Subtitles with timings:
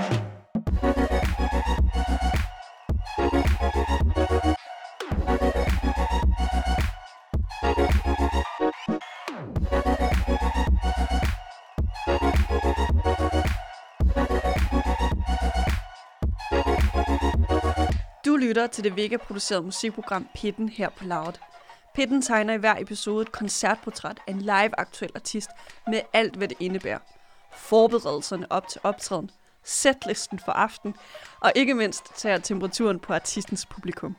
[0.00, 0.06] Du
[18.36, 21.32] lytter til det Vega-producerede musikprogram Pitten her på Loud.
[21.94, 25.50] Pitten tegner i hver episode et koncertportræt af en live-aktuel artist
[25.86, 26.98] med alt, hvad det indebærer.
[27.52, 29.30] Forberedelserne op til optræden,
[29.64, 30.94] setlisten for aften,
[31.40, 34.16] og ikke mindst tager temperaturen på artistens publikum.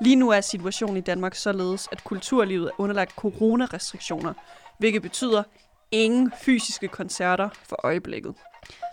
[0.00, 4.32] Lige nu er situationen i Danmark således, at kulturlivet er underlagt coronarestriktioner,
[4.78, 5.42] hvilket betyder
[5.90, 8.34] ingen fysiske koncerter for øjeblikket.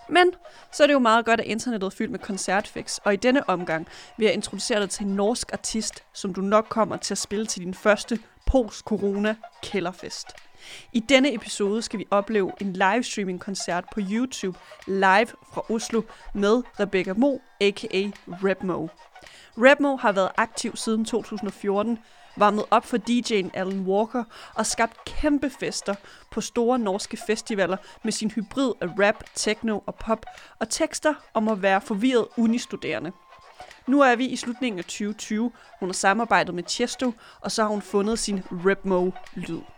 [0.10, 0.32] Men
[0.72, 3.50] så er det jo meget godt, at internettet er fyldt med koncertfix, og i denne
[3.50, 7.18] omgang vil jeg introducere dig til en norsk artist, som du nok kommer til at
[7.18, 10.28] spille til din første post-corona kælderfest.
[10.94, 16.02] I denne episode skal vi opleve en livestreaming-koncert på YouTube live fra Oslo
[16.34, 18.12] med Rebecca Mo, a.k.a.
[18.28, 18.88] Repmo.
[19.58, 22.00] Repmo har været aktiv siden 2014,
[22.38, 24.24] varmet op for DJ'en Alan Walker
[24.56, 25.96] og skabt kæmpe fester
[26.32, 30.26] på store norske festivaler med sin hybrid af rap, techno og pop
[30.60, 33.12] og tekster om at være forvirret unistuderende.
[33.88, 35.52] Nu er vi i slutningen af 2020.
[35.80, 39.75] Hun har samarbejdet med Chesto, og så har hun fundet sin Repmo-lyd.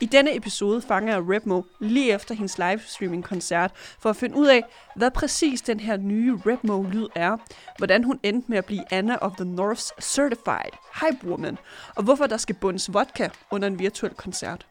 [0.00, 4.64] I denne episode fanger jeg Repmo lige efter hendes livestreaming-koncert for at finde ud af,
[4.96, 7.36] hvad præcis den her nye Repmo-lyd er,
[7.78, 11.58] hvordan hun endte med at blive Anna of the North's Certified Hype Woman,
[11.96, 14.66] og hvorfor der skal bundes vodka under en virtuel koncert.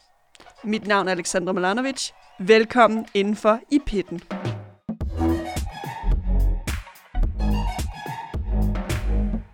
[0.64, 2.12] Mit navn er Alexandra Milanovic.
[2.40, 4.22] Velkommen indenfor i pitten.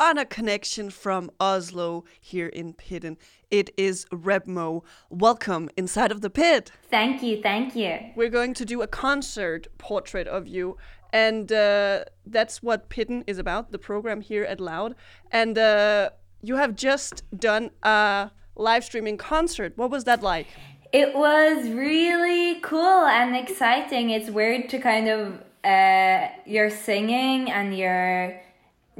[0.04, 3.16] On a connection from Oslo here in Pitten.
[3.50, 4.84] It is Rebmo.
[5.10, 6.72] Welcome inside of the pit.
[6.90, 7.98] Thank you, thank you.
[8.14, 10.76] We're going to do a concert portrait of you,
[11.14, 14.94] and uh, that's what Pitten is about, the program here at Loud.
[15.32, 16.10] And uh,
[16.42, 19.72] you have just done a live streaming concert.
[19.78, 20.48] What was that like?
[20.92, 24.10] It was really cool and exciting.
[24.10, 28.44] It's weird to kind of uh, you're singing and you're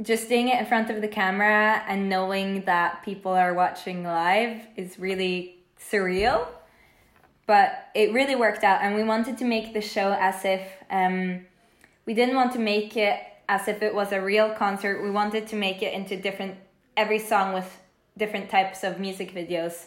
[0.02, 4.60] just doing it in front of the camera and knowing that people are watching live
[4.76, 6.46] is really surreal.
[7.46, 11.44] But it really worked out, and we wanted to make the show as if um,
[12.06, 15.02] we didn't want to make it as if it was a real concert.
[15.02, 16.56] We wanted to make it into different,
[16.96, 17.70] every song with
[18.16, 19.86] different types of music videos.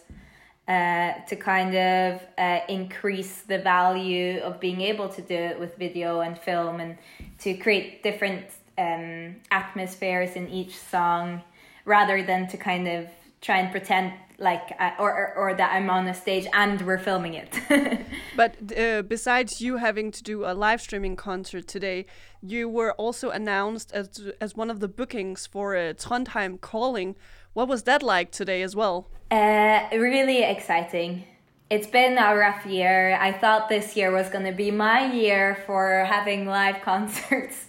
[0.67, 5.77] Uh, to kind of uh, increase the value of being able to do it with
[5.77, 6.97] video and film and
[7.39, 8.43] to create different
[8.77, 11.41] um, atmospheres in each song
[11.85, 13.07] rather than to kind of
[13.41, 16.99] try and pretend like uh, or, or, or that I'm on a stage and we're
[16.99, 17.59] filming it.
[18.35, 22.05] but uh, besides you having to do a live streaming concert today,
[22.41, 27.15] you were also announced as as one of the bookings for a Trondheim Calling.
[27.53, 29.07] What was that like today as well?
[29.31, 31.23] Uh, really exciting.
[31.69, 33.17] It's been a rough year.
[33.19, 37.65] I thought this year was going to be my year for having live concerts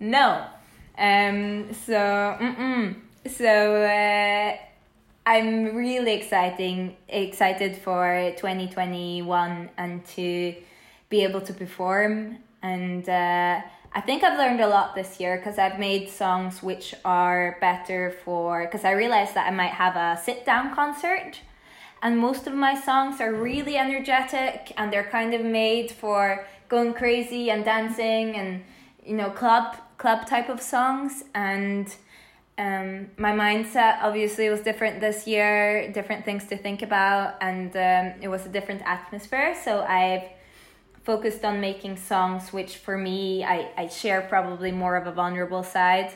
[0.00, 0.46] no.
[0.98, 2.96] Um, so, mm-mm.
[3.26, 4.56] so uh,
[5.26, 10.54] I'm really exciting, excited for 2021 and to
[11.08, 12.38] be able to perform.
[12.62, 13.60] And uh,
[13.92, 18.14] I think I've learned a lot this year because I've made songs which are better
[18.24, 21.40] for, because I realized that I might have a sit down concert.
[22.02, 26.94] And most of my songs are really energetic and they're kind of made for going
[26.94, 28.64] crazy and dancing and,
[29.04, 31.94] you know, club club type of songs and
[32.56, 38.18] um, my mindset obviously was different this year different things to think about and um,
[38.22, 39.54] it was a different atmosphere.
[39.62, 40.26] So i've
[41.04, 45.62] focused on making songs which for me I, I share probably more of a vulnerable
[45.62, 46.10] side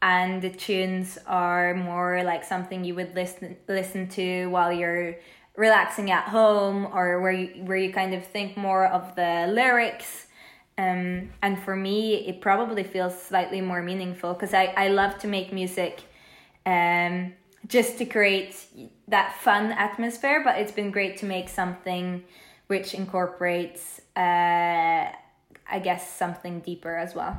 [0.00, 5.16] and the tunes are more like something you would listen listen to while you're
[5.56, 10.26] relaxing at home or where you where you kind of think more of the lyrics
[10.80, 15.28] um, and for me, it probably feels slightly more meaningful because I, I love to
[15.28, 16.02] make music
[16.64, 17.34] um,
[17.66, 18.56] just to create
[19.08, 22.24] that fun atmosphere, but it's been great to make something
[22.68, 25.12] which incorporates, uh,
[25.76, 27.36] I guess, something deeper as well.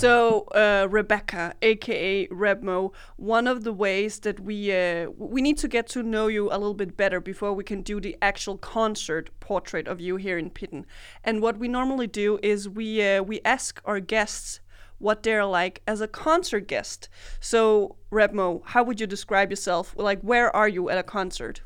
[0.00, 5.68] So, uh, Rebecca, aka Rebmo, one of the ways that we uh, we need to
[5.68, 9.28] get to know you a little bit better before we can do the actual concert
[9.40, 10.86] portrait of you here in Pitten.
[11.22, 14.60] And what we normally do is we uh, we ask our guests
[15.00, 17.10] what they're like as a concert guest.
[17.38, 19.94] So, Rebmo, how would you describe yourself?
[19.98, 21.60] Like, where are you at a concert?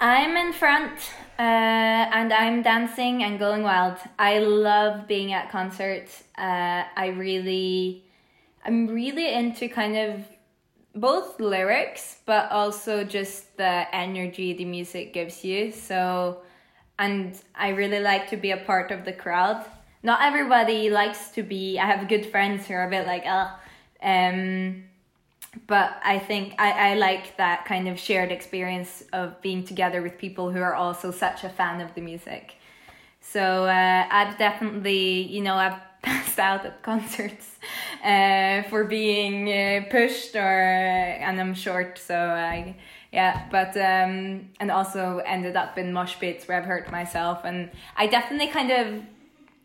[0.00, 0.98] I'm in front
[1.38, 3.98] uh, and I'm dancing and going wild.
[4.18, 6.24] I love being at concerts.
[6.36, 8.04] Uh, I really,
[8.64, 10.20] I'm really into kind of
[10.94, 15.72] both lyrics, but also just the energy the music gives you.
[15.72, 16.42] So,
[16.98, 19.64] and I really like to be a part of the crowd.
[20.02, 21.78] Not everybody likes to be.
[21.78, 23.50] I have good friends who are a bit like, oh,
[24.02, 24.84] um,
[25.66, 30.18] but I think I, I like that kind of shared experience of being together with
[30.18, 32.56] people who are also such a fan of the music.
[33.20, 37.58] So uh, I've definitely, you know, I've passed out at concerts
[38.04, 42.76] uh, for being uh, pushed or and I'm short, so I
[43.12, 43.48] yeah.
[43.50, 48.06] But um, and also ended up in mosh pits where I've hurt myself, and I
[48.06, 49.02] definitely kind of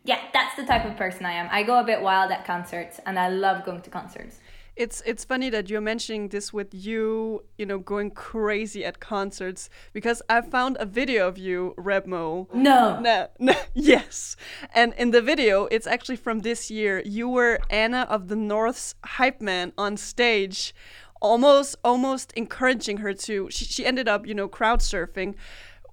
[0.04, 1.48] yeah, that's the type of person I am.
[1.50, 4.40] I go a bit wild at concerts, and I love going to concerts
[4.80, 9.68] it's it's funny that you're mentioning this with you, you know, going crazy at concerts
[9.92, 12.52] because I found a video of you, Rebmo.
[12.54, 12.98] No.
[12.98, 14.36] No, no, yes.
[14.74, 17.02] And in the video, it's actually from this year.
[17.04, 20.74] You were Anna of the North's hype man on stage,
[21.20, 23.50] almost almost encouraging her to.
[23.50, 25.34] She she ended up, you know, crowd surfing.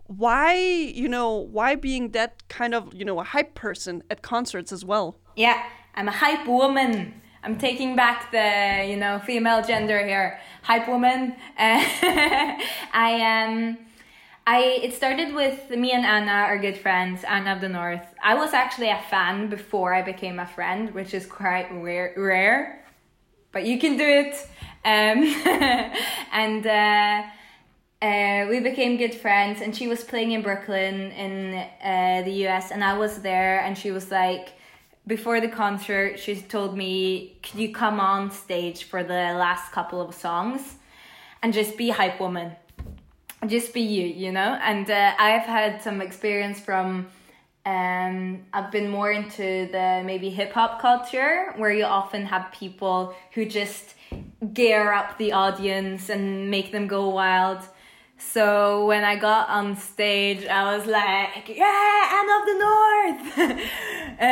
[0.05, 4.71] Why, you know, why being that kind of, you know, a hype person at concerts
[4.71, 5.19] as well?
[5.35, 5.61] Yeah,
[5.93, 7.21] I'm a hype woman.
[7.47, 11.33] I'm taking back the you know female gender here, hype woman.
[11.57, 12.59] I
[12.93, 13.49] am.
[13.51, 13.77] Um,
[14.45, 18.05] I it started with me and Anna are good friends, Anna of the North.
[18.21, 22.83] I was actually a fan before I became a friend, which is quite rare, rare
[23.53, 24.35] but you can do it.
[24.83, 25.23] Um,
[26.33, 27.23] and uh,
[28.05, 32.71] uh, we became good friends, and she was playing in Brooklyn in uh, the US,
[32.71, 34.49] and I was there, and she was like
[35.07, 39.99] before the concert, she told me, "Could you come on stage for the last couple
[40.01, 40.75] of songs,
[41.41, 42.51] and just be hype woman,
[43.47, 47.07] just be you, you know?" And uh, I've had some experience from.
[47.65, 53.13] Um, I've been more into the maybe hip hop culture where you often have people
[53.33, 53.93] who just
[54.53, 57.59] gear up the audience and make them go wild.
[58.19, 63.37] So when I got on stage, I was like, "Yeah, Anna of the North,"
[64.19, 64.23] uh,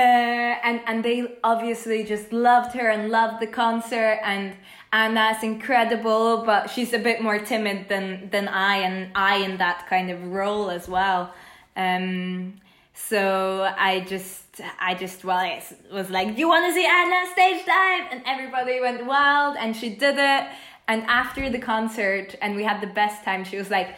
[0.67, 4.19] and and they obviously just loved her and loved the concert.
[4.23, 4.55] And
[4.91, 9.85] Anna's incredible, but she's a bit more timid than than I, and I in that
[9.87, 11.31] kind of role as well.
[11.77, 12.55] Um,
[12.95, 15.59] so I just, I just, well,
[15.91, 19.75] was like, "Do you want to see Anna stage dive?" And everybody went wild, and
[19.75, 20.47] she did it
[20.87, 23.95] and after the concert, and we had the best time, she was like,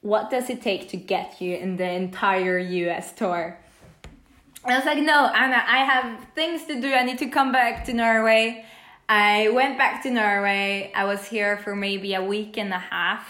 [0.00, 3.58] What does it take to get you in the entire US tour?
[4.64, 6.92] I was like, No, Anna, I have things to do.
[6.92, 8.64] I need to come back to Norway.
[9.08, 10.92] I went back to Norway.
[10.94, 13.26] I was here for maybe a week and a half.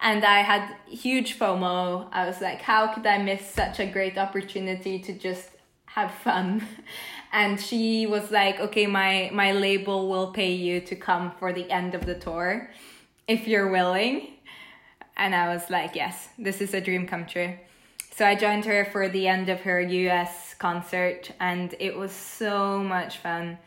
[0.00, 2.08] And I had huge FOMO.
[2.12, 5.50] I was like, how could I miss such a great opportunity to just
[5.86, 6.66] have fun?
[7.32, 11.68] and she was like okay my my label will pay you to come for the
[11.70, 12.70] end of the tour
[13.26, 14.28] if you're willing
[15.16, 17.54] and i was like yes this is a dream come true
[18.10, 22.78] so i joined her for the end of her us concert and it was so
[22.78, 23.58] much fun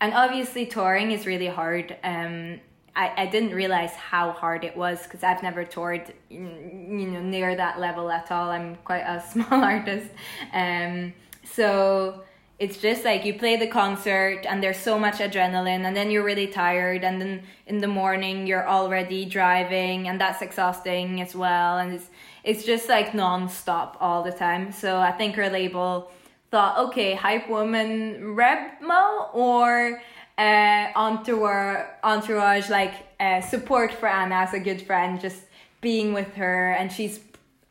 [0.00, 2.58] and obviously touring is really hard um,
[2.96, 7.54] I, I didn't realize how hard it was because I've never toured you know near
[7.54, 8.50] that level at all.
[8.50, 10.10] I'm quite a small artist.
[10.52, 11.12] Um,
[11.44, 12.24] so
[12.60, 16.22] it's just like you play the concert and there's so much adrenaline and then you're
[16.22, 21.78] really tired and then in the morning you're already driving and that's exhausting as well
[21.78, 22.06] and it's
[22.44, 24.72] it's just like non-stop all the time.
[24.72, 26.10] So i think her label
[26.50, 30.02] thought okay hype woman rebmo or
[30.36, 35.42] uh, entourage, entourage like uh, support for anna as a good friend just
[35.80, 37.20] being with her and she's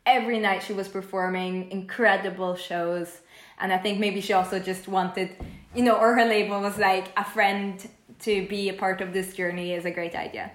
[0.05, 3.21] every night she was performing incredible shows
[3.59, 5.35] and I think maybe she also just wanted,
[5.75, 7.87] you know, or her label was like a friend
[8.19, 10.51] to be a part of this journey is a great idea.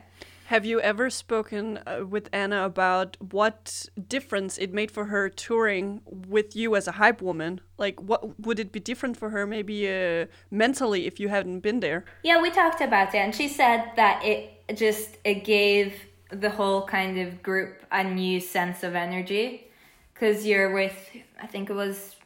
[0.49, 6.03] Have you ever spoken uh, with Anna about what difference it made for her touring
[6.05, 7.63] with you as a hype woman?
[7.79, 11.81] Like, what would it be different for her, maybe uh, mentally, if you hadn't been
[11.81, 12.05] there?
[12.23, 15.95] Yeah, we talked about it, and she said that it just it gave
[16.29, 19.69] the whole kind of group a new sense of energy
[20.13, 20.95] because you're with,
[21.41, 22.17] I think it was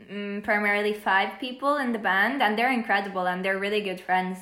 [0.00, 4.38] mm, primarily five people in the band, and they're incredible and they're really good friends.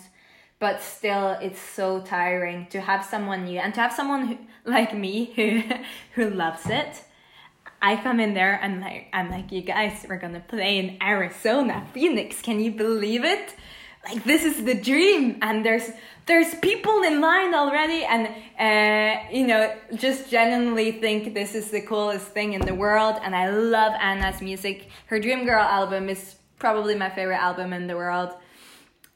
[0.59, 4.95] But still, it's so tiring to have someone new and to have someone who, like
[4.97, 5.63] me who
[6.15, 7.03] who loves it.
[7.81, 11.87] I come in there and like I'm like, you guys, we're gonna play in Arizona,
[11.93, 12.41] Phoenix.
[12.41, 13.57] Can you believe it?
[14.05, 15.91] Like this is the dream and there's
[16.27, 18.29] there's people in line already and
[18.59, 23.35] uh, you know just genuinely think this is the coolest thing in the world and
[23.35, 24.89] i love anna's music.
[25.07, 28.31] Her dream girl album is probably my favorite album in the world.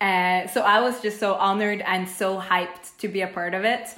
[0.01, 3.65] Uh, so i was just so honored and so hyped to be a part of
[3.65, 3.89] it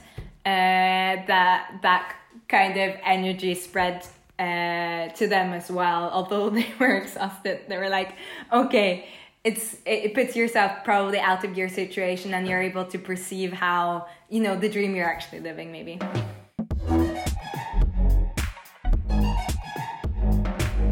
[0.47, 2.14] uh, that that
[2.49, 4.07] kind of energy spread
[4.38, 6.09] uh, to them as well.
[6.11, 8.14] Although they were exhausted they were like
[8.52, 9.09] okay
[9.45, 14.07] it's it puts yourself probably out of your situation and you're able to perceive how
[14.28, 15.99] you know the dream you're actually living maybe.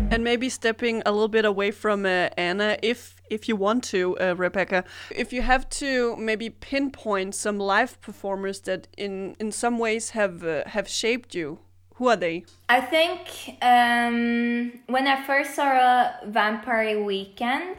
[0.08, 4.16] And maybe stepping a little bit away from uh, anna if if you want to
[4.18, 9.78] uh, rebecca if you have to maybe pinpoint some live performers that in in some
[9.78, 11.58] ways have uh, have shaped you
[11.96, 12.44] who are they?
[12.68, 17.78] I think um, when i first saw a vampire weekend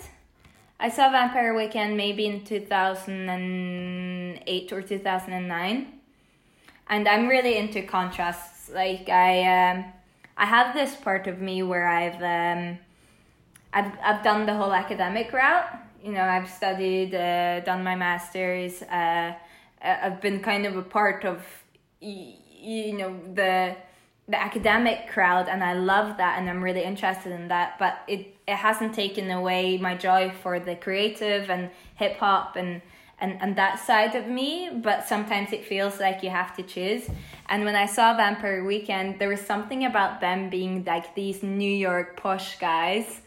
[0.80, 5.88] I saw Vampire Weekend maybe in 2008 or 2009.
[6.90, 8.70] And I'm really into contrasts.
[8.70, 9.86] Like I um,
[10.38, 12.78] I have this part of me where I've um,
[13.74, 15.66] I've I've done the whole academic route.
[16.04, 18.84] You know, I've studied, uh, done my masters.
[18.84, 19.34] Uh,
[19.82, 21.44] I've been kind of a part of
[22.00, 23.76] you know the
[24.28, 28.36] the academic crowd and I love that and I'm really interested in that but it
[28.48, 32.82] it hasn't taken away my joy for the creative and hip hop and
[33.20, 37.10] and, and that side of me, but sometimes it feels like you have to choose.
[37.50, 41.72] And when I saw Vampire Weekend, there was something about them being like these New
[41.72, 43.22] York posh guys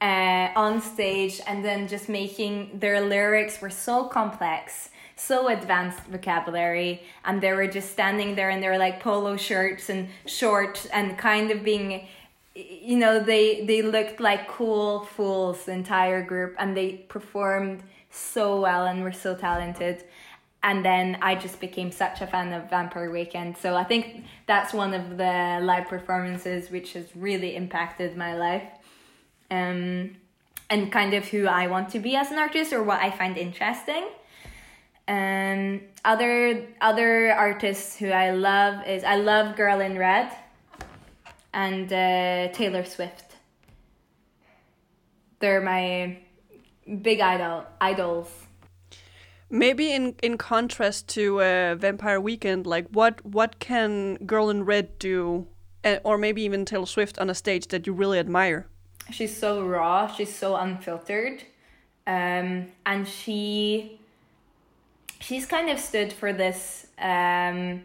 [0.00, 7.02] uh, on stage and then just making their lyrics were so complex so advanced vocabulary
[7.24, 11.50] and they were just standing there in their like polo shirts and shorts and kind
[11.50, 12.06] of being
[12.54, 18.60] you know they they looked like cool fools the entire group and they performed so
[18.60, 20.04] well and were so talented
[20.64, 23.58] and then I just became such a fan of Vampire Weekend.
[23.58, 28.62] So I think that's one of the live performances which has really impacted my life.
[29.50, 30.16] Um,
[30.70, 33.36] and kind of who I want to be as an artist or what I find
[33.36, 34.08] interesting.
[35.06, 40.32] Um, other other artists who I love is I love Girl in Red
[41.52, 43.36] and uh, Taylor Swift.
[45.40, 46.18] They're my
[47.02, 48.28] big idol idols.
[49.50, 54.98] Maybe in in contrast to uh, Vampire Weekend, like what what can Girl in Red
[54.98, 55.46] do,
[55.84, 58.66] uh, or maybe even Taylor Swift on a stage that you really admire?
[59.10, 60.06] She's so raw.
[60.06, 61.42] She's so unfiltered,
[62.06, 64.00] um, and she
[65.24, 66.86] she's kind of stood for this.
[66.98, 67.82] Um,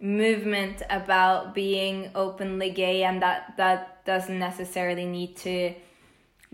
[0.00, 5.74] movement about being openly gay and that that doesn't necessarily need to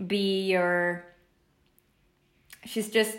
[0.07, 1.05] be your
[2.63, 3.17] she's just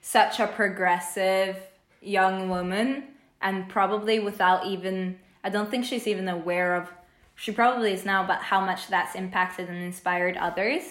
[0.00, 1.56] such a progressive
[2.00, 3.02] young woman
[3.42, 6.88] and probably without even I don't think she's even aware of
[7.34, 10.82] she probably is now but how much that's impacted and inspired others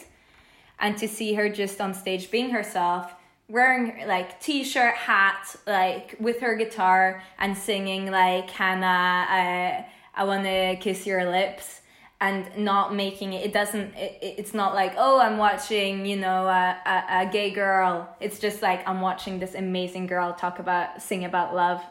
[0.78, 3.14] and to see her just on stage being herself
[3.50, 9.86] wearing like t-shirt hat like with her guitar and singing like hannah i,
[10.16, 11.82] I want to kiss your lips
[12.24, 16.48] and not making it it doesn't it, it's not like oh i'm watching you know
[16.48, 18.16] a, a, a gay girl.
[18.22, 21.84] It's just like i'm watching this amazing girl talk about sing about love.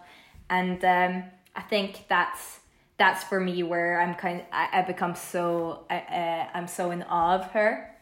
[0.49, 2.61] And um, i think that's
[2.97, 7.03] that's for me where i'm kind of, I, I become so uh, i'm so in
[7.03, 7.95] awe of her.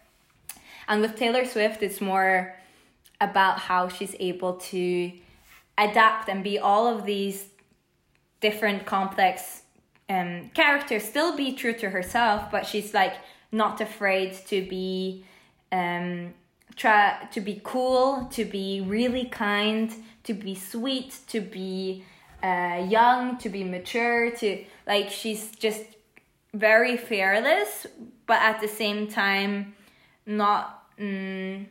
[0.86, 2.54] And with taylor swift it's more
[3.20, 5.12] about how she's able to
[5.76, 7.46] adapt and be all of these
[8.40, 9.62] different complex
[10.08, 13.14] um, characters, still be true to herself, but she's like
[13.52, 15.24] not afraid to be
[15.72, 16.34] um,
[16.76, 19.92] try to be cool, to be really kind,
[20.24, 22.04] to be sweet, to be
[22.42, 25.84] uh, young, to be mature, to like she's just
[26.54, 27.86] very fearless,
[28.26, 29.74] but at the same time
[30.26, 30.88] not.
[30.98, 31.66] Um,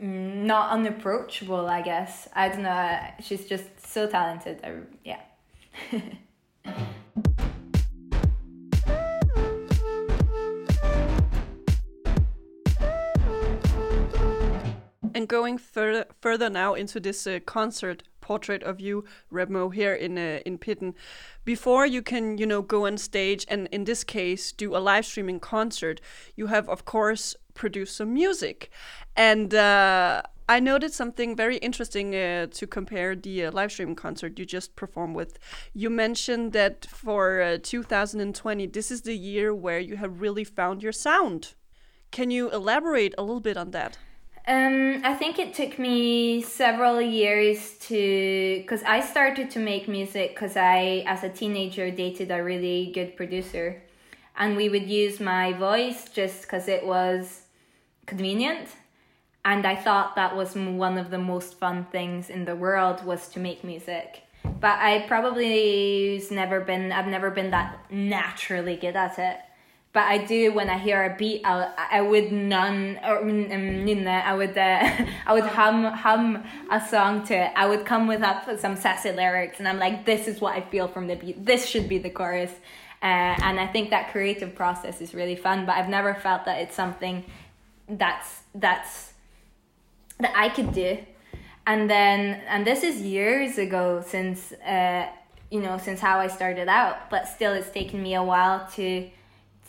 [0.00, 2.28] not unapproachable, I guess.
[2.34, 2.98] I don't know.
[3.20, 4.60] She's just so talented.
[4.64, 5.20] I, yeah.
[15.14, 20.12] and going further further now into this uh, concert portrait of you, Rebmo, here in
[20.16, 20.94] uh, in Pitten.
[21.44, 25.04] Before you can, you know, go on stage and in this case do a live
[25.04, 26.00] streaming concert,
[26.38, 28.70] you have of course produced some music,
[29.16, 29.54] and.
[29.54, 30.22] Uh,
[30.56, 34.74] I noted something very interesting uh, to compare the uh, live stream concert you just
[34.74, 35.38] performed with.
[35.82, 40.82] You mentioned that for uh, 2020, this is the year where you have really found
[40.82, 41.54] your sound.
[42.10, 43.96] Can you elaborate a little bit on that?
[44.46, 50.30] Um, I think it took me several years to, because I started to make music
[50.34, 53.80] because I, as a teenager, dated a really good producer,
[54.36, 57.42] and we would use my voice just because it was
[58.06, 58.68] convenient,
[59.44, 63.28] and I thought that was one of the most fun things in the world was
[63.28, 64.22] to make music.
[64.42, 69.38] But I probably never been, I've never been that naturally good at it
[69.92, 74.34] but I do when I hear a beat, I I would none or um, I
[74.34, 74.90] would uh,
[75.26, 77.52] I would hum hum a song to it.
[77.56, 80.60] I would come with up some sassy lyrics, and I'm like, this is what I
[80.60, 81.44] feel from the beat.
[81.44, 82.52] This should be the chorus,
[83.02, 85.66] uh, and I think that creative process is really fun.
[85.66, 87.24] But I've never felt that it's something
[87.88, 89.12] that's that's
[90.20, 90.98] that I could do.
[91.66, 95.08] And then and this is years ago since uh
[95.50, 99.10] you know since how I started out, but still it's taken me a while to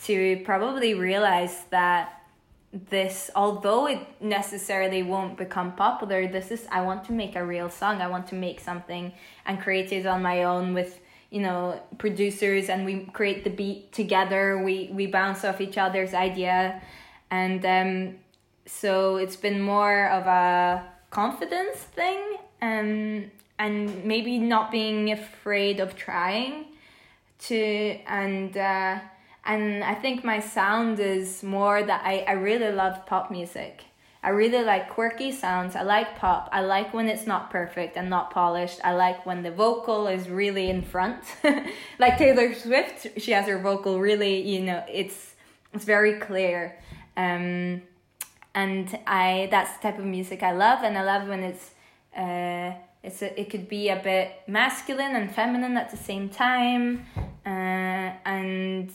[0.06, 2.22] to probably realize that
[2.90, 7.70] this although it necessarily won't become popular this is i want to make a real
[7.70, 8.02] song.
[8.02, 9.12] I want to make something
[9.46, 11.00] and create it on my own with
[11.32, 14.62] you know producers and we create the beat together.
[14.64, 16.82] We we bounce off each other's idea.
[17.30, 18.16] And um
[18.66, 25.96] so it's been more of a confidence thing um and maybe not being afraid of
[25.96, 26.66] trying
[27.40, 29.00] to and uh
[29.46, 33.86] and I think my sound is more that I, I really love pop music.
[34.24, 35.76] I really like quirky sounds.
[35.76, 36.48] I like pop.
[36.52, 38.80] I like when it's not perfect and not polished.
[38.84, 41.24] I like when the vocal is really in front.
[42.00, 45.34] like Taylor Swift, she has her vocal really, you know, it's
[45.74, 46.78] it's very clear.
[47.18, 47.82] Um,
[48.54, 51.72] and I that's the type of music I love and I love when it's
[52.16, 57.08] uh it's a, it could be a bit masculine and feminine at the same time.
[57.44, 58.92] Uh, and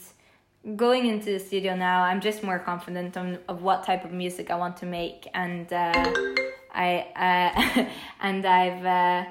[0.75, 4.50] going into the studio now, I'm just more confident on of what type of music
[4.50, 6.12] I want to make, and uh,
[6.74, 7.85] I uh,
[8.20, 9.31] and I've uh,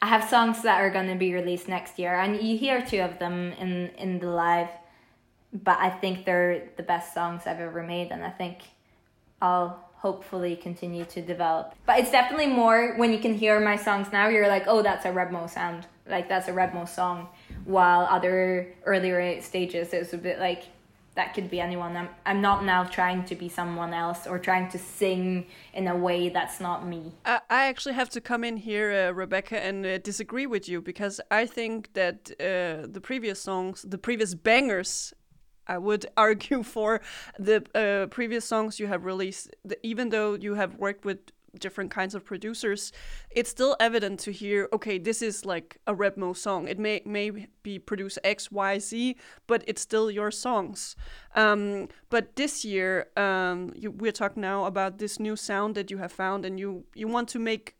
[0.00, 3.18] I have songs that are gonna be released next year, and you hear two of
[3.18, 4.70] them in in the live,
[5.52, 8.62] but I think they're the best songs I've ever made, and I think
[9.42, 11.74] I'll hopefully continue to develop.
[11.84, 15.04] But it's definitely more when you can hear my songs now, you're like, oh, that's
[15.04, 17.28] a Rebmo sound, like that's a Rebmo song
[17.64, 20.64] while other earlier stages it was a bit like
[21.16, 21.96] that could be anyone.
[21.96, 25.96] I'm I'm not now trying to be someone else or trying to sing in a
[25.96, 27.12] way that's not me.
[27.24, 30.80] I, I actually have to come in here, uh, Rebecca, and uh, disagree with you
[30.80, 35.12] because I think that uh, the previous songs, the previous bangers.
[35.70, 37.00] I would argue for
[37.38, 41.18] the uh, previous songs you have released, even though you have worked with
[41.58, 42.92] different kinds of producers,
[43.30, 46.68] it's still evident to hear, okay, this is like a Rebmo song.
[46.68, 50.96] It may may be produced X, Y, Z, but it's still your songs.
[51.34, 55.98] Um, but this year, um, you, we're talking now about this new sound that you
[55.98, 57.74] have found, and you you want to make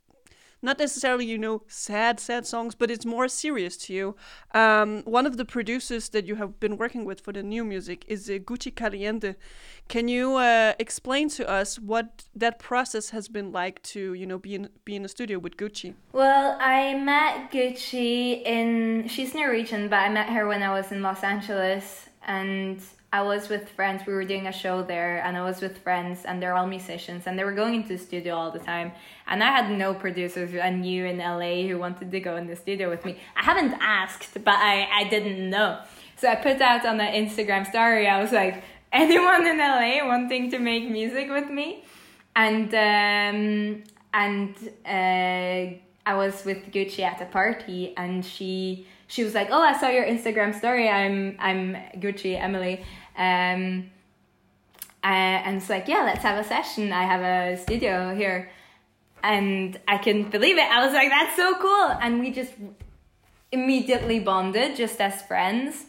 [0.63, 4.17] not necessarily you know sad sad songs but it's more serious to you.
[4.53, 8.05] Um, one of the producers that you have been working with for the new music
[8.09, 9.35] is uh, gucci caliente.
[9.89, 14.39] Can you uh, explain to us what that process has been like to you know
[14.39, 15.95] be in be in a studio with gucci?
[16.13, 21.03] Well i met gucci in she's norwegian but i met her when i was in
[21.03, 22.81] los angeles and
[23.13, 24.03] I was with friends.
[24.07, 27.27] We were doing a show there, and I was with friends, and they're all musicians,
[27.27, 28.93] and they were going into the studio all the time.
[29.27, 32.55] And I had no producers I knew in LA who wanted to go in the
[32.55, 33.19] studio with me.
[33.37, 35.81] I haven't asked, but I, I didn't know.
[36.17, 40.51] So I put out on the Instagram story, I was like, anyone in LA wanting
[40.51, 41.85] to make music with me?
[42.37, 43.83] And um,
[44.15, 44.55] and
[44.87, 49.79] uh, I was with Gucci at a party, and she she was like, "Oh, I
[49.79, 50.89] saw your Instagram story.
[50.89, 52.85] I'm I'm Gucci Emily."
[53.21, 53.91] Um,
[55.05, 56.91] uh, and it's like, yeah, let's have a session.
[56.93, 58.51] I have a studio here.
[59.23, 60.65] And I couldn't believe it.
[60.65, 61.99] I was like, that's so cool.
[62.01, 62.55] And we just
[63.53, 65.85] immediately bonded just as friends.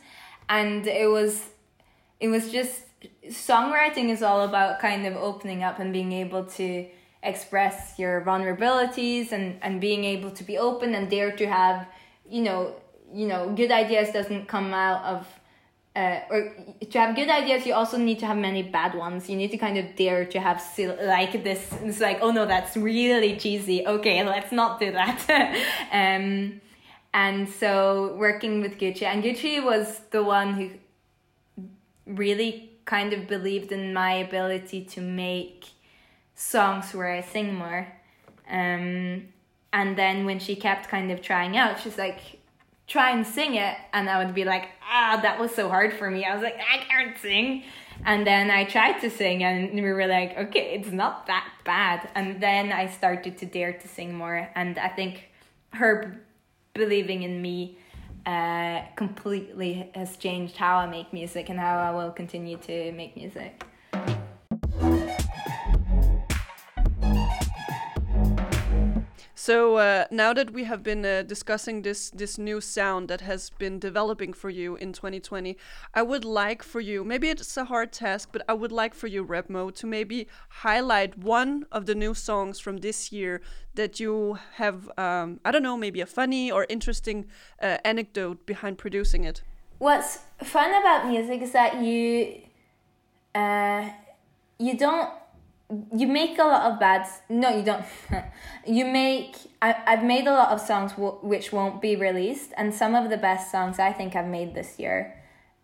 [0.49, 1.41] And it was,
[2.19, 2.83] it was just,
[3.29, 6.85] songwriting is all about kind of opening up and being able to
[7.23, 11.87] express your vulnerabilities and, and being able to be open and dare to have,
[12.29, 12.75] you know,
[13.13, 15.27] you know, good ideas doesn't come out of
[15.93, 16.53] uh, or
[16.89, 19.29] to have good ideas, you also need to have many bad ones.
[19.29, 21.69] You need to kind of dare to have like this.
[21.81, 23.85] It's like, oh no, that's really cheesy.
[23.85, 25.19] Okay, let's not do that.
[25.91, 26.61] um,
[27.13, 30.69] and so working with Gucci, and Gucci was the one who
[32.05, 35.65] really kind of believed in my ability to make
[36.35, 37.87] songs where I sing more.
[38.49, 39.27] Um,
[39.73, 42.40] and then when she kept kind of trying out, she's like,
[42.91, 46.11] try and sing it and I would be like, ah, that was so hard for
[46.11, 46.25] me.
[46.25, 47.63] I was like, I can't sing.
[48.05, 52.09] And then I tried to sing and we were like, okay, it's not that bad.
[52.15, 54.49] And then I started to dare to sing more.
[54.55, 55.29] And I think
[55.73, 56.21] her
[56.73, 57.77] believing in me
[58.25, 63.15] uh, completely has changed how I make music and how I will continue to make
[63.15, 63.63] music.
[69.41, 73.49] So uh, now that we have been uh, discussing this this new sound that has
[73.49, 75.57] been developing for you in 2020,
[75.95, 79.07] I would like for you maybe it's a hard task, but I would like for
[79.07, 80.27] you, Rebmo, to maybe
[80.61, 83.41] highlight one of the new songs from this year
[83.73, 84.91] that you have.
[84.95, 87.25] Um, I don't know, maybe a funny or interesting
[87.59, 89.41] uh, anecdote behind producing it.
[89.79, 92.43] What's fun about music is that you
[93.33, 93.89] uh,
[94.59, 95.09] you don't
[95.95, 97.85] you make a lot of bad no you don't.
[98.65, 102.73] You make I, i've made a lot of songs w- which won't be released and
[102.73, 105.15] some of the best songs i think i've made this year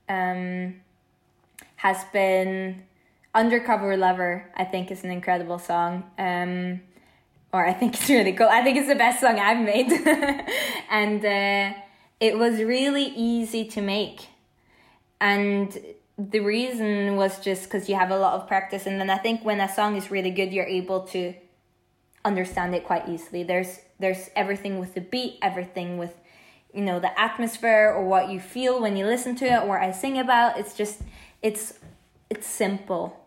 [0.10, 0.76] um,
[1.76, 2.84] has been
[3.36, 6.82] undercover lover i think is an incredible song um,
[7.54, 8.48] or i think it's really cool.
[8.50, 9.92] I think it's the best song i've made.
[10.90, 11.78] And uh,
[12.20, 14.28] it was really easy to make.
[15.20, 15.78] And
[16.18, 19.46] the reason was just because you have a lot of practice and then i think
[19.46, 21.34] when a song is really good you're able to
[22.28, 23.44] understand it quite easily.
[23.44, 26.14] There's there's everything with the beat everything with
[26.74, 29.92] you know the atmosphere or what you feel when you listen to it or i
[29.92, 30.60] sing about.
[30.60, 31.02] It's just
[31.42, 31.80] it's
[32.30, 33.24] it's simple.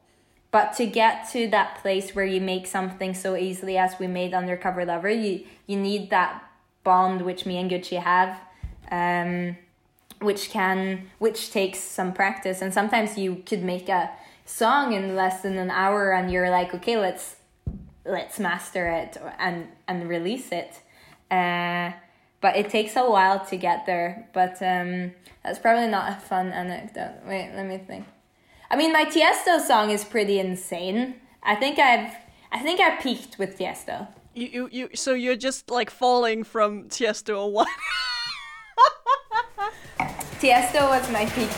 [0.53, 4.35] But to get to that place where you make something so easily as we made
[4.35, 6.45] undercover lover you you need that
[6.85, 8.39] bond which me and gucci have.
[8.91, 9.57] Um
[10.21, 12.63] which can which takes some practice.
[12.63, 14.11] And sometimes you could make a
[14.45, 17.37] song in less than an hour and you're like okay let's
[18.05, 20.81] let's master it and and release it.
[21.31, 21.93] Uh,
[22.41, 24.29] but it takes a while to get there.
[24.33, 25.13] But um,
[25.45, 27.15] that's probably not a fun anecdote.
[27.27, 28.07] Wait let me think.
[28.71, 31.17] I mean my tiesto song is pretty insane.
[31.43, 32.13] I think i've
[32.53, 34.09] i think i peaked with tiesto.
[34.35, 37.69] You you, you so you're just like falling from tiesto what
[40.41, 41.51] Tiesto was my peak.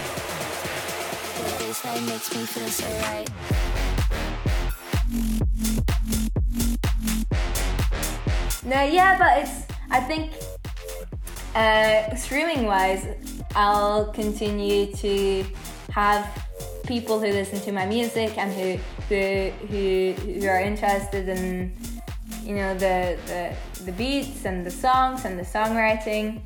[8.64, 9.66] No, yeah, but it's.
[9.88, 10.32] I think
[11.54, 13.06] uh, streaming wise,
[13.54, 15.44] I'll continue to
[15.92, 16.26] have
[16.84, 21.72] people who listen to my music and who who who, who are interested in
[22.42, 26.40] you know the, the the beats and the songs and the songwriting.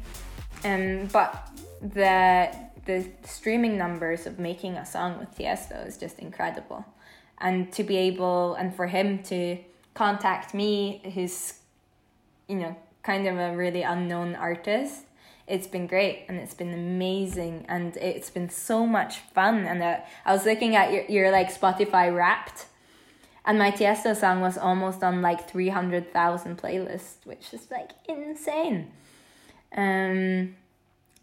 [0.64, 1.48] Um, but
[1.80, 2.50] the
[2.84, 6.84] the streaming numbers of making a song with Tiesto is just incredible,
[7.38, 9.58] and to be able and for him to
[9.94, 11.54] contact me, who's
[12.48, 15.02] you know kind of a really unknown artist,
[15.46, 19.64] it's been great and it's been amazing and it's been so much fun.
[19.64, 22.66] And uh, I was looking at your your like Spotify Wrapped.
[23.48, 28.90] And my Tiesto song was almost on like 300,000 playlists, which is like insane.
[29.76, 30.56] Um,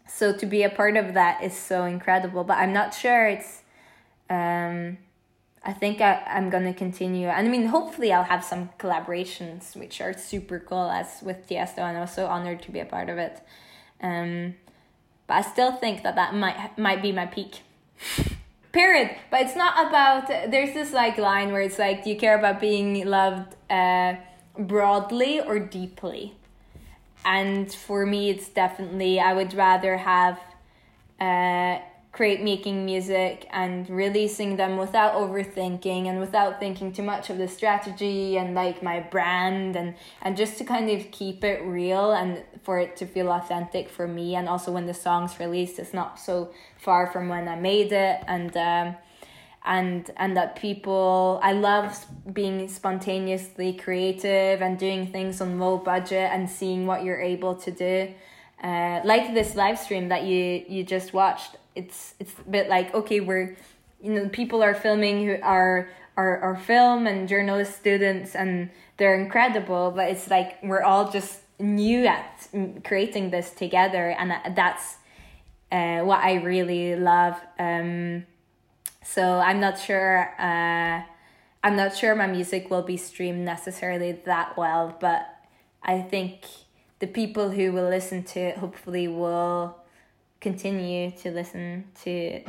[0.06, 3.62] so to be a part of that is so incredible but i'm not sure it's
[4.30, 4.96] um
[5.64, 7.28] i think I, i'm gonna continue.
[7.28, 11.78] And i mean hopefully i'll have some collaborations which are super cool as with tiesto
[11.78, 13.40] and i was so honored to be a part of it.
[14.02, 14.54] Um
[15.26, 17.62] but i still think that that might might be my peak.
[18.72, 19.16] Period.
[19.30, 22.60] But it's not about there's this like line where it's like do you care about
[22.60, 24.14] being loved uh
[24.58, 26.36] broadly or deeply
[27.24, 30.38] and for me it's definitely i would rather have
[31.20, 31.78] uh
[32.14, 37.48] create making music and releasing them without overthinking and without thinking too much of the
[37.48, 42.42] strategy and like my brand and and just to kind of keep it real and
[42.62, 44.36] for it to feel authentic for me.
[44.36, 48.22] And also when the song's released it's not so far from when i made it.
[48.28, 48.96] And um
[49.64, 56.30] and and that people I love being spontaneously creative and doing things on low budget
[56.32, 58.14] and seeing what you're able to do.
[58.62, 62.94] Uh, like this live stream that you you just watched, it's it's a bit like
[62.94, 63.56] okay, we're
[64.02, 69.18] you know people are filming who are are are film and journalist students and they're
[69.18, 72.48] incredible, but it's like we're all just new at
[72.84, 74.96] creating this together, and that's
[75.72, 77.34] uh, what I really love.
[77.58, 78.26] Um,
[79.04, 80.34] so I'm not sure.
[80.38, 81.02] Uh,
[81.62, 85.26] I'm not sure my music will be streamed necessarily that well, but
[85.82, 86.44] I think
[86.98, 89.76] the people who will listen to it hopefully will
[90.40, 92.48] continue to listen to it.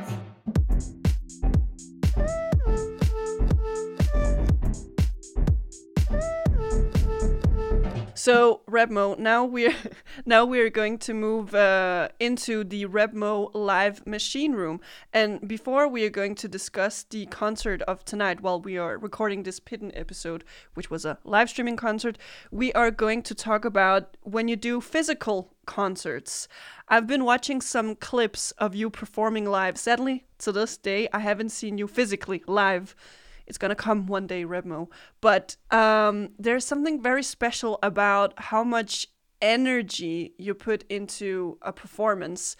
[8.26, 9.76] So, Rebmo, now we're
[10.26, 14.82] Now we're going to move uh, into the Rebmo live machine room.
[15.14, 19.44] And before we are going to discuss the concert of tonight while we are recording
[19.44, 22.18] this Pitten episode, which was a live streaming concert,
[22.50, 26.48] we are going to talk about when you do physical concerts.
[26.88, 29.78] I've been watching some clips of you performing live.
[29.78, 32.96] Sadly, to this day, I haven't seen you physically live.
[33.48, 34.90] It's gonna come one day, Rebmo.
[35.22, 39.08] But um, there's something very special about how much
[39.42, 42.56] energy you put into a performance.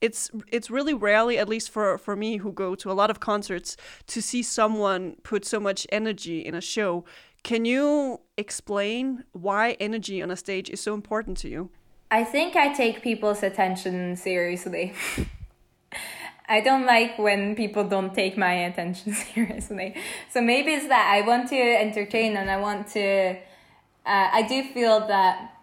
[0.00, 3.20] It's it's really rarely at least for for me who go to a lot of
[3.20, 3.76] concerts
[4.08, 7.04] to see someone put so much energy in a show.
[7.42, 11.70] Can you explain why energy on a stage is so important to you?
[12.10, 14.92] I think i take people's attention seriously
[16.48, 19.94] I don't like when people don't take my attention seriously.
[20.30, 23.36] So maybe it's that I want to entertain and I want to.
[24.06, 25.56] Uh, I do feel that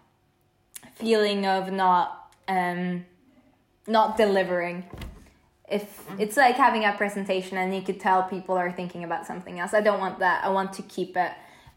[0.94, 3.04] feeling of not um
[3.86, 4.84] not delivering
[5.68, 9.58] if it's like having a presentation and you could tell people are thinking about something
[9.58, 11.32] else i don't want that i want to keep it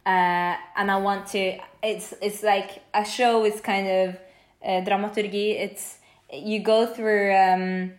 [0.05, 4.17] uh, and i want to it's it's like a show is kind of
[4.65, 5.97] uh, dramaturgy it's
[6.31, 7.91] you go through um,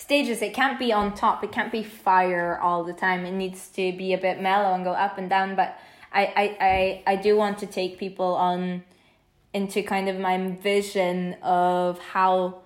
[0.00, 3.24] stages it can't be on top it can't be fire all the time.
[3.26, 5.78] It needs to be a bit mellow and go up and down but
[6.12, 8.82] i i i, I do want to take people on
[9.52, 12.60] into kind of my vision of how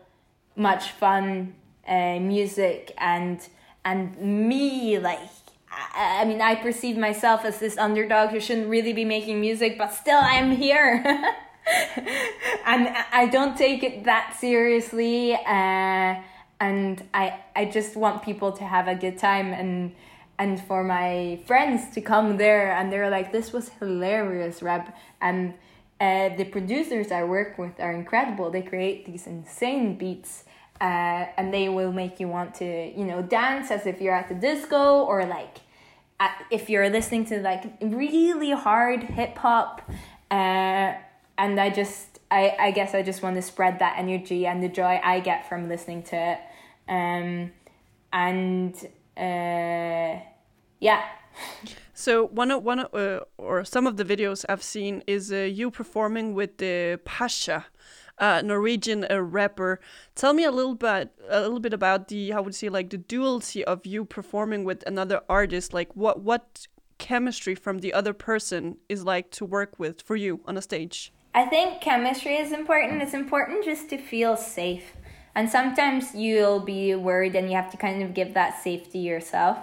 [0.57, 1.55] much fun
[1.89, 3.41] uh, music and
[3.85, 5.19] and me like
[5.97, 9.93] I, mean I perceive myself as this underdog who shouldn't really be making music but
[9.93, 11.03] still I'm here.
[12.67, 16.15] And I don't take it that seriously uh,
[16.67, 17.25] and I
[17.55, 19.95] I just want people to have a good time and
[20.39, 24.85] and for my friends to come there and they're like this was hilarious Reb
[25.21, 25.55] and
[26.01, 28.51] uh, the producers I work with are incredible.
[28.51, 30.45] They create these insane beats,
[30.81, 34.29] uh, and they will make you want to, you know, dance as if you're at
[34.29, 35.59] the disco, or like
[36.19, 39.89] at, if you're listening to like really hard hip hop.
[40.31, 40.95] Uh,
[41.39, 44.69] and I just, I, I guess I just want to spread that energy and the
[44.69, 46.39] joy I get from listening to it.
[46.89, 47.53] Um,
[48.13, 48.75] and
[49.17, 50.21] uh,
[50.81, 51.05] yeah.
[51.95, 55.71] So one of one uh, or some of the videos I've seen is uh, you
[55.71, 57.67] performing with the Pasha,
[58.19, 59.81] uh, Norwegian uh, rapper.
[60.15, 62.91] Tell me a little bit a little bit about the how would you say like
[62.91, 65.73] the duality of you performing with another artist.
[65.73, 66.67] Like what what
[66.99, 71.13] chemistry from the other person is like to work with for you on a stage.
[71.35, 73.03] I think chemistry is important.
[73.03, 74.95] It's important just to feel safe.
[75.35, 79.59] And sometimes you'll be worried and you have to kind of give that safety yourself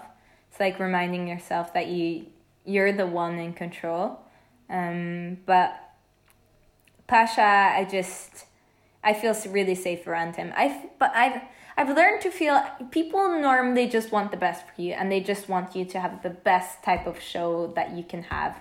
[0.52, 2.26] it's like reminding yourself that you
[2.66, 4.20] you're the one in control.
[4.70, 5.74] Um, but
[7.08, 8.46] Pasha, I just
[9.04, 10.52] I feel really safe around him.
[10.56, 11.42] I but I've
[11.78, 15.48] I've learned to feel people normally just want the best for you and they just
[15.48, 18.58] want you to have the best type of show that you can have.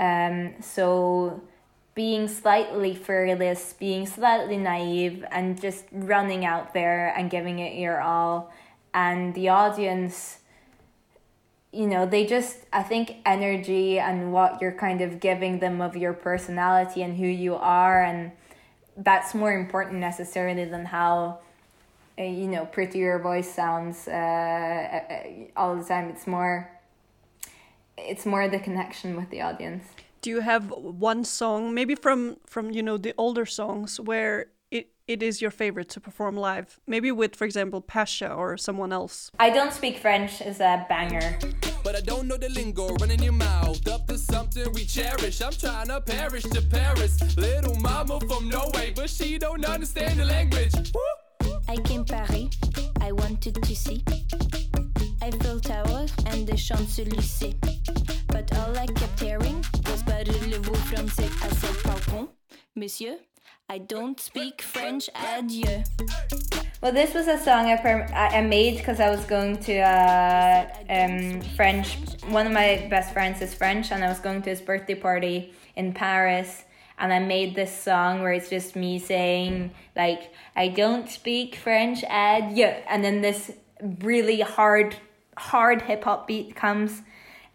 [0.00, 1.40] Um, so
[1.94, 8.00] being slightly fearless, being slightly naive, and just running out there and giving it your
[8.00, 8.52] all,
[8.94, 10.38] and the audience
[11.74, 15.96] you know they just i think energy and what you're kind of giving them of
[15.96, 18.30] your personality and who you are and
[18.96, 21.38] that's more important necessarily than how
[22.18, 25.00] uh, you know pretty your voice sounds uh,
[25.56, 26.08] all the time.
[26.10, 26.70] It's more
[27.96, 29.84] it's more the connection with the audience
[30.22, 34.92] do you have one song maybe from from you know the older songs where it,
[35.06, 36.80] it is your favorite to perform live?
[36.86, 39.30] Maybe with, for example, Pasha or someone else.
[39.38, 41.38] I don't speak French is a banger.
[41.84, 45.42] But I don't know the lingo running your mouth up to something we cherish.
[45.42, 47.36] I'm trying to perish to Paris.
[47.36, 50.72] Little mama from Norway, but she don't understand the language.
[51.68, 52.48] I came Paris,
[53.00, 54.04] I wanted to see
[55.20, 58.21] Eiffel Tower and the Champs-Élysées.
[58.32, 61.50] But all I kept hearing was parlez-vous français à
[61.84, 62.28] balcon,
[62.74, 63.18] monsieur?
[63.68, 65.10] I don't speak French.
[65.14, 65.84] Adieu.
[66.80, 67.76] Well, this was a song I,
[68.14, 71.98] I made because I was going to uh, um, French.
[72.28, 75.52] One of my best friends is French, and I was going to his birthday party
[75.76, 76.64] in Paris.
[76.98, 82.02] And I made this song where it's just me saying, like, I don't speak French,
[82.08, 82.72] adieu.
[82.88, 83.52] And then this
[84.00, 84.96] really hard,
[85.36, 87.02] hard hip hop beat comes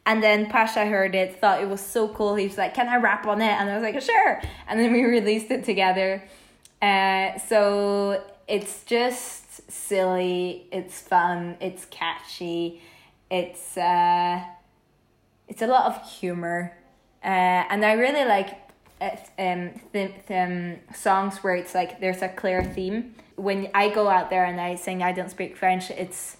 [0.07, 2.35] and then Pasha heard it, thought it was so cool.
[2.35, 4.93] He was like, "Can I rap on it?" And I was like, "Sure." And then
[4.93, 6.23] we released it together.
[6.81, 10.65] Uh, so it's just silly.
[10.71, 11.57] It's fun.
[11.59, 12.81] It's catchy.
[13.29, 14.41] It's uh,
[15.49, 16.77] it's a lot of humor,
[17.21, 18.57] uh, and I really like
[19.01, 23.13] uh, um, th- um, songs where it's like there's a clear theme.
[23.35, 26.37] When I go out there and I sing I don't speak French, it's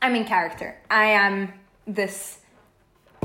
[0.00, 0.78] I'm in character.
[0.90, 1.52] I am
[1.86, 2.38] this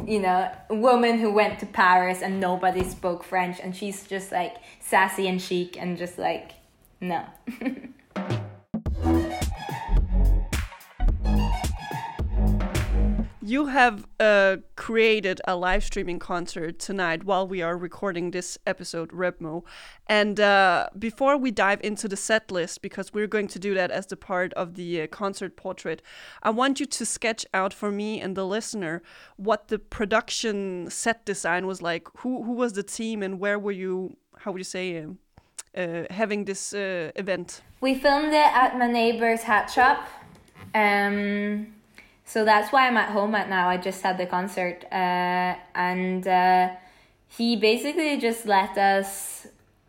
[0.07, 4.57] you know woman who went to Paris and nobody spoke French and she's just like
[4.79, 6.51] sassy and chic and just like
[7.01, 7.25] no.
[13.45, 19.09] You have uh, created a live streaming concert tonight while we are recording this episode,
[19.09, 19.65] Rebmo.
[20.07, 23.91] And uh, before we dive into the set list, because we're going to do that
[23.91, 26.01] as the part of the uh, concert portrait,
[26.41, 29.03] I want you to sketch out for me and the listener
[29.35, 32.07] what the production set design was like.
[32.19, 34.15] Who who was the team, and where were you?
[34.37, 35.03] How would you say?
[35.03, 35.19] um,
[35.75, 37.63] Uh, having this uh, event.
[37.81, 40.05] We filmed it at my neighbor's hat shop.
[40.75, 41.73] Um,
[42.25, 43.69] so that's why I'm at home at now.
[43.69, 44.85] I just had the concert.
[44.91, 46.69] Uh, and uh,
[47.27, 49.47] he basically just let us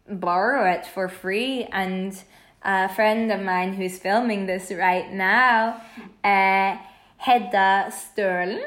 [0.08, 1.64] borrow it for free.
[1.72, 2.20] And
[2.62, 5.80] a friend of mine who's filming this right now,
[6.24, 6.76] uh,
[7.18, 8.64] Hedda Sturlen.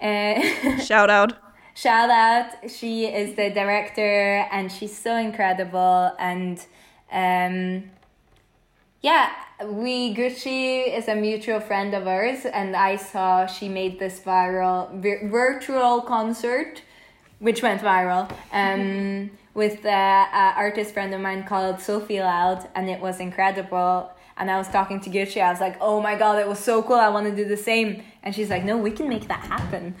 [0.00, 1.32] Uh, Shout out.
[1.76, 6.58] shout out she is the director and she's so incredible and
[7.12, 7.90] um
[9.02, 9.30] yeah
[9.62, 14.92] we gucci is a mutual friend of ours and i saw she made this viral
[15.00, 16.82] vir- virtual concert
[17.38, 22.90] which went viral um with uh, an artist friend of mine called sophie loud and
[22.90, 25.40] it was incredible and I was talking to Gucci.
[25.40, 26.96] I was like, "Oh my god, it was so cool!
[26.96, 29.94] I want to do the same." And she's like, "No, we can make that happen."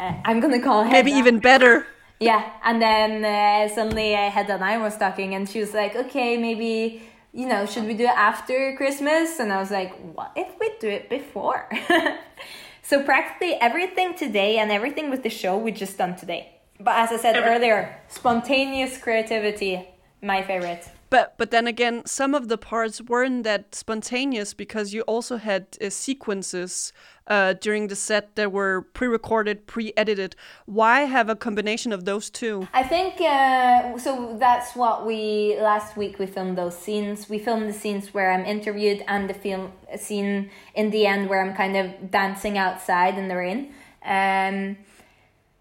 [0.00, 0.90] Uh, I'm gonna call her.
[0.90, 1.86] Maybe even better.
[2.18, 5.94] Yeah, and then uh, suddenly I had and I was talking, and she was like,
[5.94, 10.32] "Okay, maybe you know, should we do it after Christmas?" And I was like, "What
[10.36, 11.68] if we do it before?"
[12.82, 16.60] so practically everything today and everything with the show we just done today.
[16.78, 19.88] But as I said earlier, spontaneous creativity,
[20.20, 20.88] my favorite.
[21.12, 25.62] But but then again, some of the parts weren't that spontaneous because you also had
[25.78, 26.90] uh, sequences
[27.26, 30.34] uh, during the set that were pre-recorded, pre-edited.
[30.64, 32.66] Why have a combination of those two?
[32.72, 34.38] I think uh, so.
[34.40, 37.28] That's what we last week we filmed those scenes.
[37.28, 41.42] We filmed the scenes where I'm interviewed and the film scene in the end where
[41.44, 43.74] I'm kind of dancing outside in the rain.
[44.02, 44.78] Um,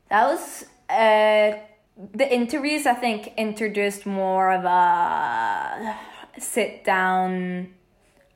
[0.08, 1.60] that was uh,
[2.14, 2.86] the interviews.
[2.86, 5.98] I think introduced more of a
[6.40, 7.74] sit down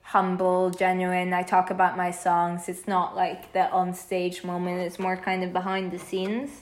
[0.02, 1.34] humble, genuine.
[1.34, 2.70] I talk about my songs.
[2.70, 4.82] It's not like the on stage moment.
[4.82, 6.62] It's more kind of behind the scenes.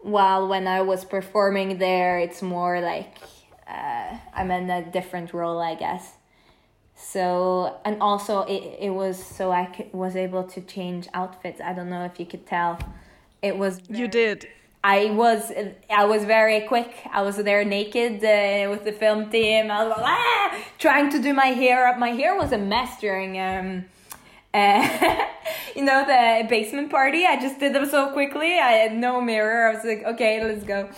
[0.00, 3.18] While when I was performing there, it's more like
[3.68, 6.12] uh, I'm in a different role, I guess.
[6.94, 11.60] So and also it it was so I could, was able to change outfits.
[11.60, 12.78] I don't know if you could tell.
[13.42, 14.48] It was You did.
[14.86, 15.52] I was
[15.90, 16.92] I was very quick.
[17.10, 19.68] I was there naked uh, with the film team.
[19.68, 20.64] I was like, ah!
[20.78, 21.98] trying to do my hair up.
[21.98, 23.86] My hair was a mess during um,
[24.54, 25.26] uh,
[25.76, 27.26] you know the basement party.
[27.26, 28.60] I just did them so quickly.
[28.60, 29.68] I had no mirror.
[29.68, 30.88] I was like, okay, let's go.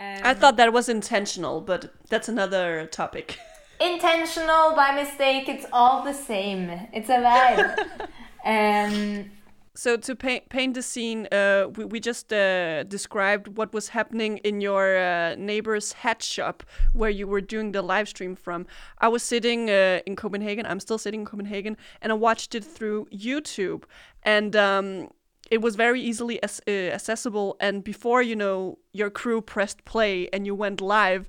[0.00, 3.38] Um, I thought that was intentional, but that's another topic.
[3.80, 5.48] intentional by mistake.
[5.48, 6.70] It's all the same.
[6.92, 8.08] It's a vibe.
[8.44, 9.30] um,
[9.78, 14.38] So to paint paint the scene, uh, we we just uh, described what was happening
[14.38, 18.66] in your uh, neighbor's hat shop where you were doing the live stream from.
[18.98, 20.66] I was sitting uh, in Copenhagen.
[20.66, 23.84] I'm still sitting in Copenhagen, and I watched it through YouTube,
[24.24, 25.10] and um,
[25.48, 27.56] it was very easily as, uh, accessible.
[27.60, 31.28] And before you know, your crew pressed play and you went live.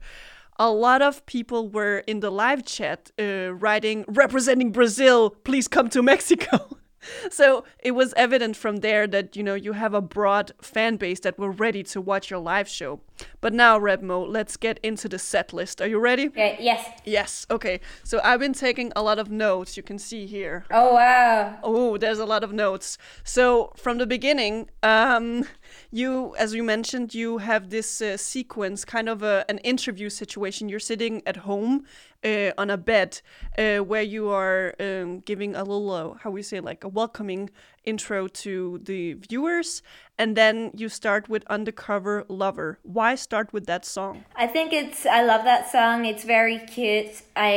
[0.57, 5.87] A lot of people were in the live chat uh, writing, representing Brazil, please come
[5.89, 6.57] to Mexico.
[7.29, 11.19] so it was evident from there that you know you have a broad fan base
[11.21, 13.01] that were ready to watch your live show.
[13.41, 15.81] But now, Rebmo, let's get into the set list.
[15.81, 16.27] Are you ready?
[16.27, 16.87] okay, yes.
[17.03, 17.45] Yes.
[17.51, 17.81] Okay.
[18.03, 19.75] So I've been taking a lot of notes.
[19.77, 20.65] You can see here.
[20.71, 21.57] Oh wow.
[21.63, 22.97] Oh, there's a lot of notes.
[23.23, 25.45] So from the beginning, um,
[25.91, 30.69] you, as you mentioned, you have this uh, sequence, kind of a, an interview situation.
[30.69, 31.85] You're sitting at home
[32.23, 33.21] uh, on a bed
[33.57, 37.49] uh, where you are um, giving a little, uh, how we say, like a welcoming
[37.85, 39.81] intro to the viewers,
[40.17, 44.25] and then you start with "Undercover Lover." Why start with that song?
[44.35, 46.05] I think it's I love that song.
[46.05, 47.21] It's very cute.
[47.35, 47.51] I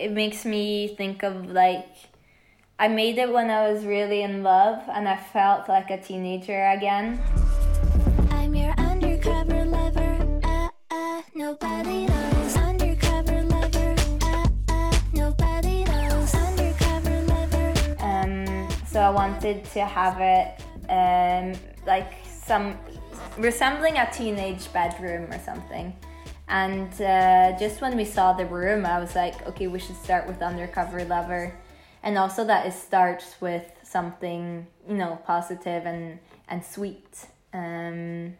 [0.00, 1.86] it makes me think of like
[2.80, 6.68] I made it when I was really in love and I felt like a teenager
[6.68, 7.20] again.
[8.30, 10.40] I'm your undercover lover.
[10.44, 12.56] Uh, uh, nobody knows.
[12.56, 13.96] Undercover lover.
[14.22, 16.32] Uh, uh, nobody knows.
[16.36, 17.96] Undercover lover.
[17.98, 22.78] Um so I wanted to have it um like some
[23.38, 25.96] resembling a teenage bedroom or something.
[26.46, 30.26] And uh, just when we saw the room, I was like, okay, we should start
[30.28, 31.52] with Undercover Lover.
[32.02, 36.18] And also that it starts with something, you know, positive and,
[36.48, 37.26] and sweet.
[37.52, 38.34] Um,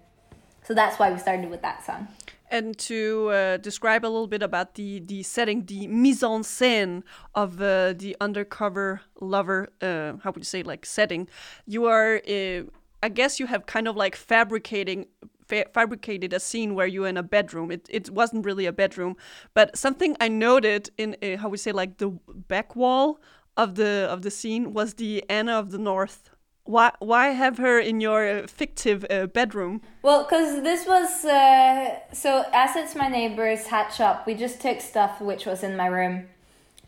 [0.62, 2.08] so that's why we started with that song.
[2.50, 7.02] And to uh, describe a little bit about the, the setting, the mise en scène
[7.34, 11.28] of uh, the undercover lover, uh, how would you say, like setting,
[11.66, 12.62] you are, uh,
[13.02, 15.06] I guess you have kind of like fabricating.
[15.46, 17.70] Fa- fabricated a scene where you're in a bedroom.
[17.70, 19.16] It it wasn't really a bedroom,
[19.54, 22.10] but something I noted in uh, how we say like the
[22.48, 23.18] back wall
[23.58, 26.30] of the of the scene was the Anna of the North.
[26.64, 29.82] Why why have her in your uh, fictive uh, bedroom?
[30.02, 34.80] Well, because this was uh, so as it's my neighbor's hat shop, we just took
[34.80, 36.28] stuff which was in my room,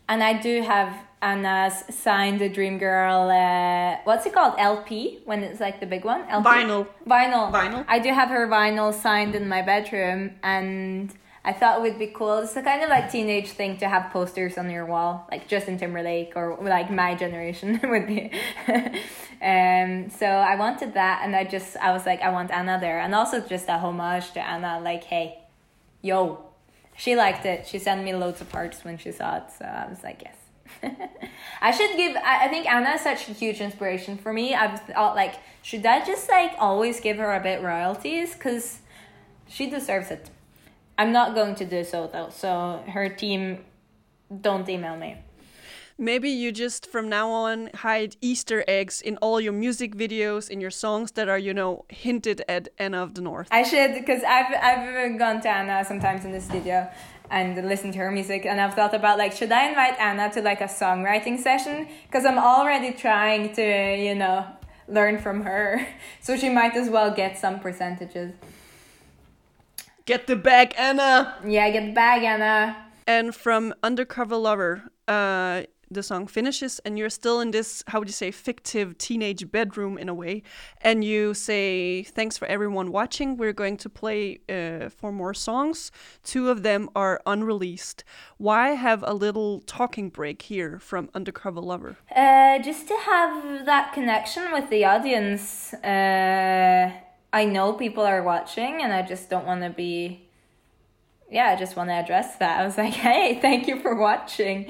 [0.07, 3.29] and I do have Anna's signed the Dream Girl.
[3.29, 4.55] Uh, what's it called?
[4.57, 6.21] LP when it's like the big one.
[6.29, 6.47] LP?
[6.49, 6.87] Vinyl.
[7.07, 7.51] Vinyl.
[7.51, 7.85] Vinyl.
[7.87, 11.13] I do have her vinyl signed in my bedroom, and
[11.43, 12.39] I thought it would be cool.
[12.39, 15.77] It's a kind of like teenage thing to have posters on your wall, like Justin
[15.77, 18.31] Timberlake or like my generation would be.
[19.41, 22.99] um, so I wanted that, and I just I was like, I want Anna there,
[22.99, 24.79] and also just a homage to Anna.
[24.83, 25.39] Like, hey,
[26.03, 26.45] yo,
[26.95, 27.65] she liked it.
[27.65, 30.35] She sent me loads of hearts when she saw it, so I was like, yes.
[31.61, 32.15] I should give.
[32.17, 34.53] I, I think Anna is such a huge inspiration for me.
[34.53, 38.77] I've thought like, should I just like always give her a bit royalties because
[39.47, 40.29] she deserves it.
[40.97, 42.29] I'm not going to do so though.
[42.29, 43.59] So her team,
[44.41, 45.17] don't email me.
[45.97, 50.59] Maybe you just from now on hide Easter eggs in all your music videos, in
[50.59, 53.47] your songs that are, you know, hinted at Anna of the North.
[53.51, 56.89] I should because I've I've gone to Anna sometimes in the studio
[57.29, 60.41] and listened to her music, and I've thought about like should I invite Anna to
[60.41, 64.47] like a songwriting session because I'm already trying to you know
[64.87, 65.85] learn from her,
[66.21, 68.33] so she might as well get some percentages.
[70.11, 71.35] Get the bag, Anna!
[71.47, 72.75] Yeah, get the bag, Anna.
[73.07, 78.09] And from Undercover Lover, uh, the song finishes, and you're still in this, how would
[78.09, 80.43] you say, fictive teenage bedroom in a way.
[80.81, 83.37] And you say, Thanks for everyone watching.
[83.37, 85.93] We're going to play uh, four more songs.
[86.25, 88.03] Two of them are unreleased.
[88.37, 91.95] Why have a little talking break here from Undercover Lover?
[92.13, 95.73] Uh, just to have that connection with the audience.
[95.75, 96.91] Uh,
[97.33, 100.27] I know people are watching, and I just don't want to be.
[101.29, 102.59] Yeah, I just want to address that.
[102.59, 104.69] I was like, hey, thank you for watching.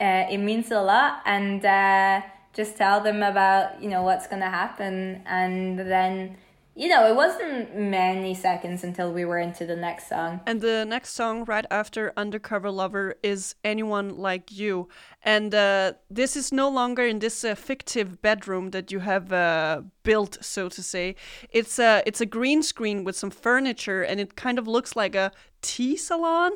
[0.00, 2.22] Uh, it means a lot, and uh,
[2.52, 6.36] just tell them about you know what's gonna happen, and then
[6.74, 10.40] you know it wasn't many seconds until we were into the next song.
[10.46, 14.88] And the next song right after Undercover Lover is Anyone Like You.
[15.22, 19.82] And uh, this is no longer in this uh, fictive bedroom that you have uh,
[20.02, 21.14] built, so to say.
[21.50, 25.14] It's a, it's a green screen with some furniture and it kind of looks like
[25.14, 26.52] a tea salon.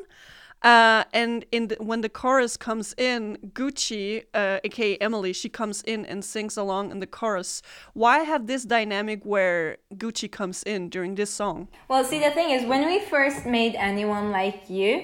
[0.63, 5.83] Uh, and in the, when the chorus comes in, Gucci, uh, aka Emily, she comes
[5.83, 7.61] in and sings along in the chorus.
[7.93, 11.67] Why have this dynamic where Gucci comes in during this song?
[11.87, 15.03] Well, see, the thing is, when we first made Anyone Like You,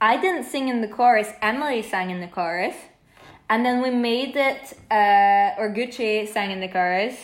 [0.00, 2.74] I didn't sing in the chorus, Emily sang in the chorus.
[3.50, 7.14] And then we made it, uh, or Gucci sang in the chorus.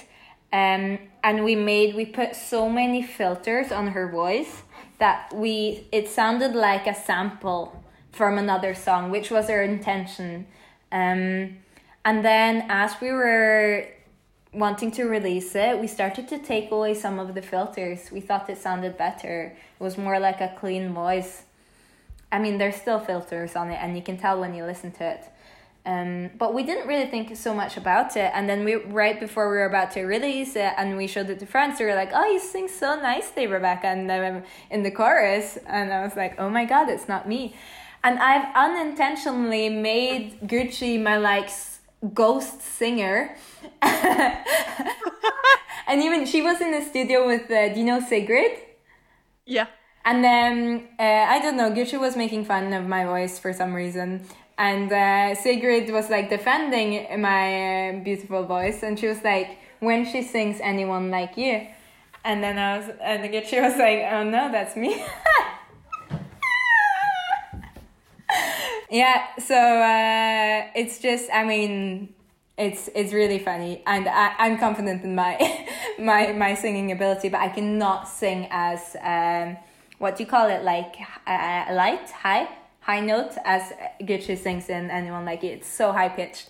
[0.52, 4.62] Um, and we made, we put so many filters on her voice
[4.98, 10.46] that we, it sounded like a sample from another song, which was our intention.
[10.90, 11.58] Um,
[12.04, 13.86] and then as we were
[14.52, 18.10] wanting to release it, we started to take away some of the filters.
[18.10, 19.56] We thought it sounded better.
[19.78, 21.42] It was more like a clean voice.
[22.32, 25.04] I mean, there's still filters on it, and you can tell when you listen to
[25.04, 25.24] it.
[25.86, 28.30] Um, but we didn't really think so much about it.
[28.34, 31.38] And then we, right before we were about to release it, and we showed it
[31.40, 34.82] to friends, they were like, "Oh, you sing so nicely, Rebecca," and then I'm in
[34.82, 37.54] the chorus, and I was like, "Oh my god, it's not me."
[38.04, 41.48] And I've unintentionally made Gucci my like
[42.14, 43.36] ghost singer.
[43.82, 44.36] and
[46.02, 48.52] even she was in the studio with uh, do you know Sigrid?
[49.46, 49.66] Yeah.
[50.04, 53.74] And then uh, I don't know, Gucci was making fun of my voice for some
[53.74, 54.26] reason.
[54.58, 60.04] And uh, Sigrid was like defending my uh, beautiful voice, and she was like, "When
[60.04, 61.68] she sings anyone like you,"
[62.24, 65.00] and then I was, and again she was like, "Oh no, that's me."
[68.90, 72.14] yeah, so uh, it's just, I mean,
[72.56, 75.38] it's it's really funny, and I, I'm confident in my
[76.00, 79.56] my my singing ability, but I cannot sing as um,
[79.98, 80.96] what do you call it, like
[81.28, 82.48] uh, light, high,
[82.88, 85.58] high note as Gucci sings in Anyone Like It.
[85.58, 86.48] It's so high pitched.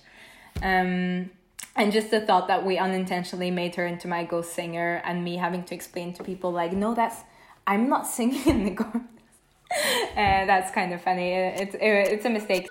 [0.62, 1.30] Um,
[1.74, 5.36] and just the thought that we unintentionally made her into my ghost singer, and me
[5.36, 7.22] having to explain to people like, no, that's
[7.66, 9.02] I'm not singing in the chorus.
[9.72, 11.32] uh, that's kind of funny.
[11.32, 12.68] It's it, it's a mistake.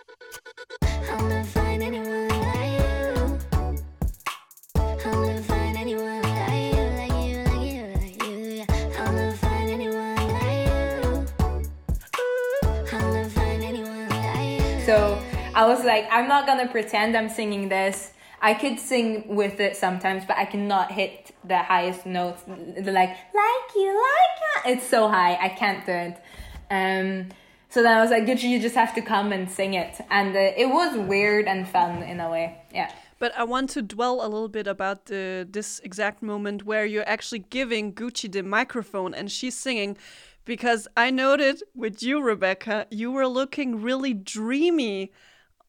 [15.68, 18.13] Was like, I'm not gonna pretend I'm singing this.
[18.41, 22.43] I could sing with it sometimes, but I cannot hit the highest notes.
[22.47, 24.72] Like, like you, like ya.
[24.72, 26.22] It's so high, I can't do it.
[26.70, 27.30] Um,
[27.70, 29.99] so then I was like, Gucci, you just have to come and sing it.
[30.09, 32.61] And uh, it was weird and fun in a way.
[32.72, 32.91] Yeah.
[33.20, 37.09] But I want to dwell a little bit about the, this exact moment where you're
[37.09, 39.97] actually giving Gucci the microphone and she's singing,
[40.45, 45.11] because I noted with you, Rebecca, you were looking really dreamy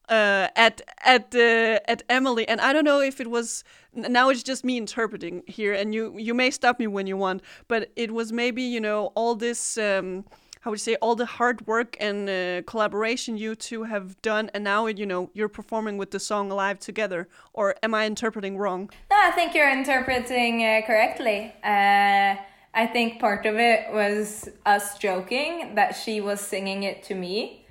[0.09, 4.43] uh, at at uh, at Emily, and I don't know if it was now it's
[4.43, 8.11] just me interpreting here, and you you may stop me when you want, but it
[8.11, 9.77] was maybe you know all this.
[9.77, 10.25] Um,
[10.61, 14.51] how would you say all the hard work and uh, collaboration you two have done
[14.53, 18.57] and now you know you're performing with the song live together or am i interpreting
[18.57, 21.53] wrong No, I think you're interpreting uh, correctly.
[21.63, 22.35] Uh,
[22.73, 27.65] I think part of it was us joking that she was singing it to me,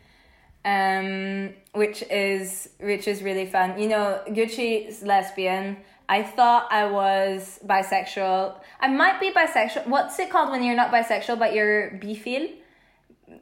[0.65, 3.79] um, which is which is really fun.
[3.79, 5.77] You know, Gucci's lesbian.
[6.09, 8.55] I thought I was bisexual.
[8.81, 9.87] I might be bisexual.
[9.87, 12.55] What's it called when you're not bisexual but you're bifil?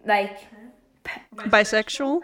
[0.04, 0.38] Like,
[1.36, 2.20] bisexual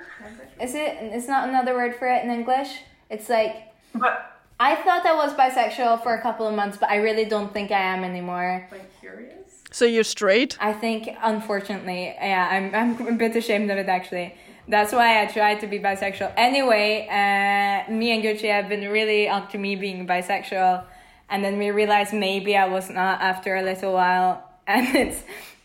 [0.61, 0.97] is it?
[1.01, 2.81] It's not another word for it in English.
[3.09, 6.97] It's like But I thought I was bisexual for a couple of months, but I
[6.97, 8.69] really don't think I am anymore.
[8.71, 9.63] like curious.
[9.71, 14.35] so you're straight I think, unfortunately, yeah, I'm, I'm a bit ashamed of it actually.
[14.69, 16.33] That's why I tried to be bisexual.
[16.37, 20.85] Anyway, uh, me and Gucci have been really onto me being bisexual,
[21.29, 25.23] and then we realized maybe I was not after a little while, and it's,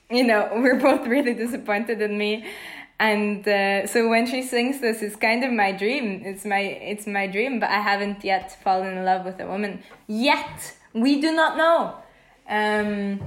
[0.10, 2.46] you know, we're both really disappointed in me.
[3.00, 6.24] And uh, so when she sings this, it's kind of my dream.
[6.26, 9.84] It's my it's my dream, but I haven't yet fallen in love with a woman
[10.08, 10.74] yet.
[10.94, 11.94] We do not know.
[12.50, 13.20] Um,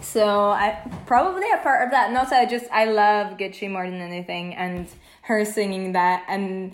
[0.00, 2.12] so I probably a part of that.
[2.12, 4.88] Not that I just I love Gucci more than anything, and
[5.22, 6.72] her singing that, and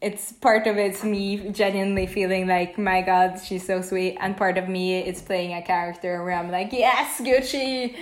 [0.00, 4.58] it's part of it's me genuinely feeling like my God, she's so sweet, and part
[4.58, 7.96] of me is playing a character where I'm like, yes, Gucci,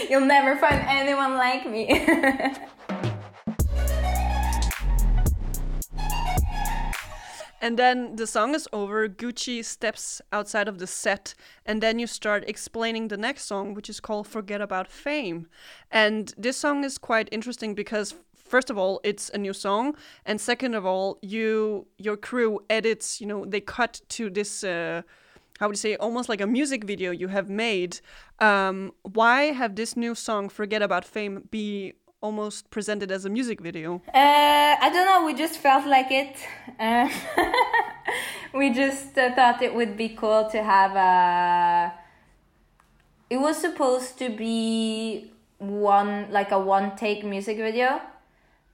[0.10, 2.06] you'll never find anyone like me.
[7.62, 9.08] And then the song is over.
[9.08, 11.34] Gucci steps outside of the set,
[11.64, 15.46] and then you start explaining the next song, which is called Forget About Fame.
[15.88, 19.94] And this song is quite interesting because first of all, it's a new song,
[20.26, 25.02] and second of all, you your crew edits, you know, they cut to this uh
[25.60, 28.00] how would you say almost like a music video you have made.
[28.40, 31.92] Um, why have this new song Forget About Fame be
[32.22, 34.00] almost presented as a music video?
[34.14, 35.26] Uh, I don't know.
[35.26, 36.36] We just felt like it.
[36.80, 37.08] Uh,
[38.54, 41.92] we just uh, thought it would be cool to have a.
[43.28, 48.00] It was supposed to be one like a one take music video,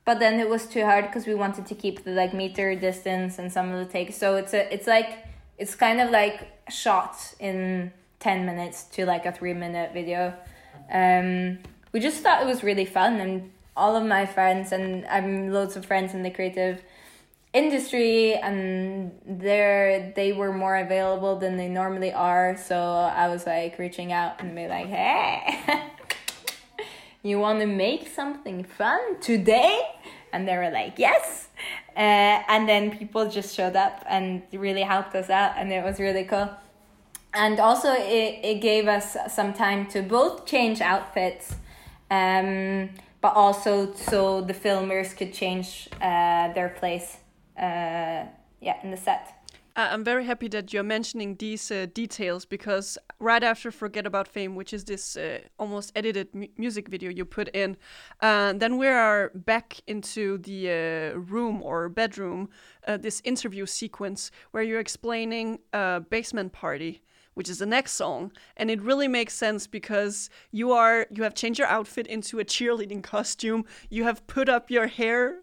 [0.04, 3.38] but then it was too hard because we wanted to keep the like meter distance
[3.38, 4.16] and some of the takes.
[4.16, 5.24] So it's a it's like
[5.56, 10.34] it's kind of like shot in ten minutes to like a three minute video.
[10.92, 11.58] Um,
[11.92, 15.76] we just thought it was really fun and all of my friends and I'm loads
[15.76, 16.82] of friends in the creative
[17.52, 23.78] industry and they're they were more available than they normally are so I was like
[23.78, 25.84] reaching out and be like hey
[27.22, 29.80] you want to make something fun today?
[30.32, 31.48] And they were like yes.
[31.96, 35.98] Uh, and then people just showed up and really helped us out and it was
[35.98, 36.50] really cool.
[37.34, 41.56] And also it, it gave us some time to both change outfits
[42.10, 42.90] um,
[43.20, 47.18] but also so the filmers could change uh, their place
[47.58, 48.24] uh,
[48.60, 49.38] yeah in the set
[49.78, 54.56] I'm very happy that you're mentioning these uh, details because right after Forget About Fame,
[54.56, 57.76] which is this uh, almost edited mu- music video you put in,
[58.20, 62.48] uh, then we are back into the uh, room or bedroom,
[62.88, 67.00] uh, this interview sequence where you're explaining uh, Basement Party.
[67.38, 71.34] Which is the next song, and it really makes sense because you are you have
[71.34, 73.64] changed your outfit into a cheerleading costume.
[73.90, 75.36] You have put up your hair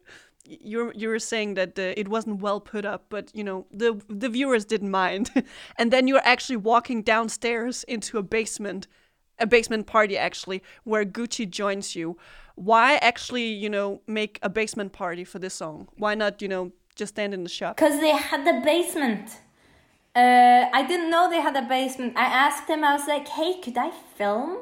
[0.48, 4.00] you're you were saying that uh, it wasn't well put up, but you know the
[4.10, 5.32] the viewers didn't mind,
[5.78, 8.88] and then you're actually walking downstairs into a basement,
[9.40, 12.18] a basement party actually where Gucci joins you.
[12.56, 15.88] Why actually you know make a basement party for this song?
[15.98, 17.76] Why not you know just stand in the shop?
[17.76, 19.40] because they had the basement
[20.16, 22.14] uh, I didn't know they had a basement.
[22.16, 24.58] I asked them I was like hey could I film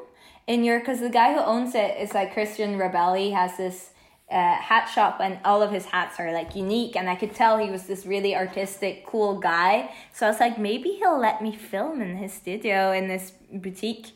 [0.48, 3.92] in your because the guy who owns it is like Christian Rebelli has this
[4.32, 7.60] uh, hat shop and all of his hats are like unique and I could tell
[7.60, 9.94] he was this really artistic cool guy.
[10.12, 14.08] So I was like maybe he'll let me film in his studio in this boutique.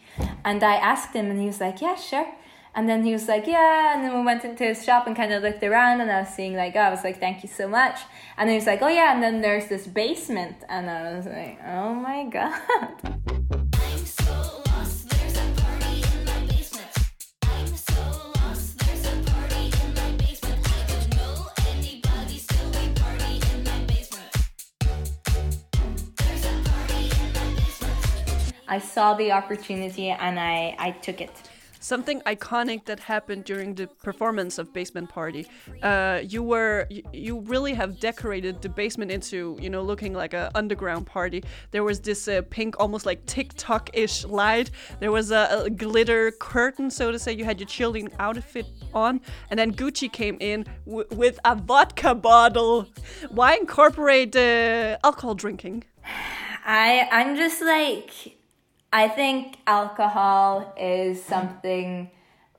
[0.43, 2.27] And I asked him and he was like yeah sure
[2.77, 5.33] and then he was like yeah and then we went into his shop and kind
[5.33, 7.67] of looked around and I was seeing like oh, I was like thank you so
[7.67, 7.99] much
[8.37, 11.25] and then he was like oh yeah and then there's this basement and I was
[11.25, 12.53] like oh my god.
[28.69, 31.31] I saw the opportunity and I, I took it.
[31.87, 35.47] Something iconic that happened during the performance of Basement Party.
[35.81, 40.51] Uh, you were you, really have decorated the basement into you know looking like a
[40.53, 41.45] underground party.
[41.71, 44.69] There was this uh, pink, almost like TikTok-ish light.
[44.99, 47.31] There was a, a glitter curtain, so to say.
[47.31, 52.87] You had your chilling outfit on, and then Gucci came in with a vodka bottle.
[53.29, 55.85] Why incorporate uh, alcohol drinking?
[56.65, 58.36] I I'm just like
[58.91, 62.09] I think alcohol is something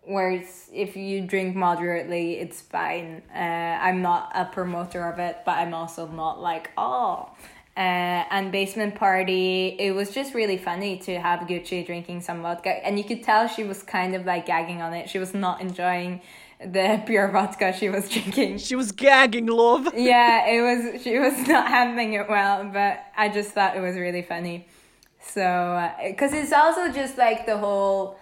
[0.05, 3.22] where it's, if you drink moderately, it's fine.
[3.35, 7.31] Uh, I'm not a promoter of it, but I'm also not like oh.
[7.76, 12.85] Uh, and basement party, it was just really funny to have Gucci drinking some vodka,
[12.85, 15.09] and you could tell she was kind of like gagging on it.
[15.09, 16.20] She was not enjoying
[16.61, 18.59] the pure vodka she was drinking.
[18.59, 19.95] She was gagging, love.
[19.95, 21.03] yeah, it was.
[21.03, 24.66] She was not handling it well, but I just thought it was really funny.
[25.33, 28.18] So, because it's also just like the whole,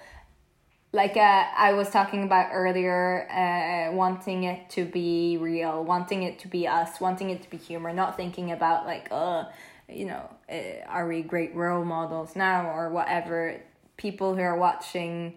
[0.92, 6.38] like uh, I was talking about earlier, uh, wanting it to be real, wanting it
[6.40, 9.44] to be us, wanting it to be humor, not thinking about like, uh,
[9.88, 13.60] you know, uh, are we great role models now or whatever.
[13.96, 15.34] People who are watching,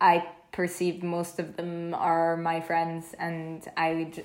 [0.00, 4.24] I perceive most of them are my friends, and I j-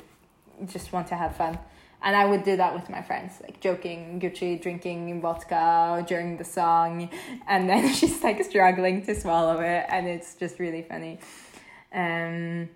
[0.67, 1.57] just want to have fun.
[2.05, 6.43] And I would do that with my friends, like joking, Gucci drinking vodka during the
[6.43, 7.09] song,
[7.47, 11.17] and then she's like struggling to swallow it, and it's just really funny.
[11.91, 12.69] Um,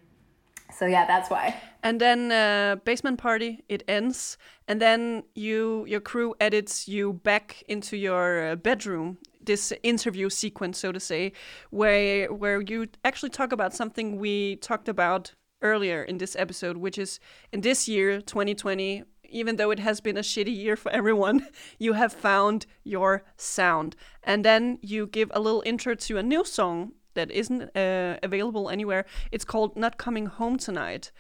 [0.75, 1.55] so yeah, that's why.
[1.84, 7.63] And then uh, basement party it ends, and then you your crew edits you back
[7.67, 9.19] into your uh, bedroom.
[9.41, 11.34] This interview sequence, so to say,
[11.69, 16.97] where where you actually talk about something we talked about earlier in this episode, which
[16.97, 17.19] is
[17.51, 19.03] in this year, 2020.
[19.32, 21.47] Even though it has been a shitty year for everyone,
[21.80, 23.95] you have found your sound.
[24.23, 28.69] And then you give a little intro to a new song that isn't uh, available
[28.69, 29.05] anywhere.
[29.32, 31.11] It's called Not Coming Home Tonight.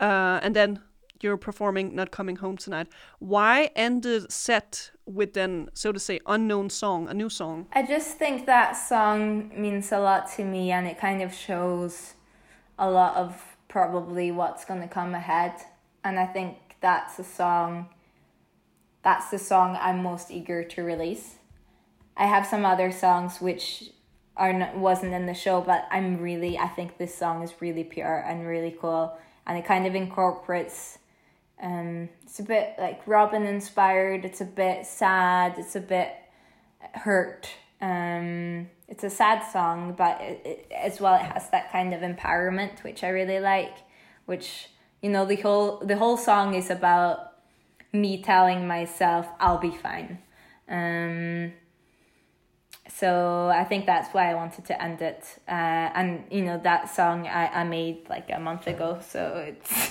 [0.00, 0.80] Uh, and then
[1.22, 2.88] you're performing Not Coming Home Tonight.
[3.18, 7.66] Why end the set with then, so to say, unknown song, a new song?
[7.72, 12.14] I just think that song means a lot to me, and it kind of shows
[12.78, 15.54] a lot of probably what's going to come ahead.
[16.04, 17.88] And I think that's a song.
[19.02, 21.36] That's the song I'm most eager to release.
[22.16, 23.90] I have some other songs which
[24.36, 27.84] are not, wasn't in the show, but I'm really I think this song is really
[27.84, 29.16] pure and really cool,
[29.46, 30.98] and it kind of incorporates.
[31.62, 34.24] Um, it's a bit like Robyn inspired.
[34.24, 35.54] It's a bit sad.
[35.58, 36.12] It's a bit
[36.94, 37.48] hurt.
[37.80, 42.00] Um, it's a sad song, but it, it, as well it has that kind of
[42.00, 43.74] empowerment, which I really like.
[44.26, 44.68] Which
[45.02, 47.32] you know the whole the whole song is about
[47.92, 50.18] me telling myself I'll be fine.
[50.68, 51.52] Um,
[52.88, 55.24] so I think that's why I wanted to end it.
[55.48, 59.90] Uh, and you know that song I, I made like a month ago, so it's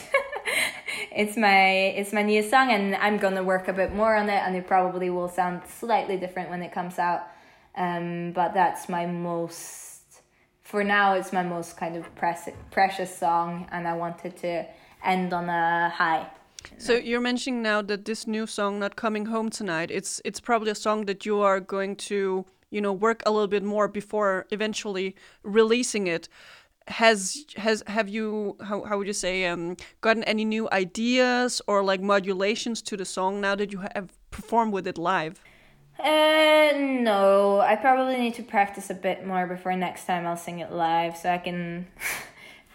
[1.11, 4.41] it's my it's my newest song, and I'm gonna work a bit more on it,
[4.45, 7.27] and it probably will sound slightly different when it comes out.
[7.75, 10.21] Um, but that's my most
[10.63, 11.13] for now.
[11.13, 14.65] It's my most kind of precious precious song, and I wanted to
[15.03, 16.27] end on a high.
[16.77, 20.71] So you're mentioning now that this new song, "Not Coming Home Tonight," it's it's probably
[20.71, 24.45] a song that you are going to you know work a little bit more before
[24.51, 26.29] eventually releasing it.
[26.87, 31.83] Has has have you how how would you say um gotten any new ideas or
[31.83, 35.41] like modulations to the song now that you have performed with it live?
[35.99, 40.57] Uh, no, I probably need to practice a bit more before next time I'll sing
[40.59, 41.87] it live so I can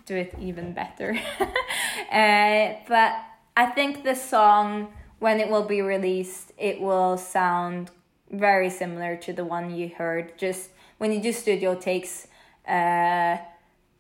[0.07, 1.19] do it even better.
[1.41, 3.13] uh, but
[3.57, 7.91] I think the song, when it will be released, it will sound
[8.31, 10.39] very similar to the one you heard.
[10.39, 12.29] Just when you do studio takes,
[12.67, 13.37] uh,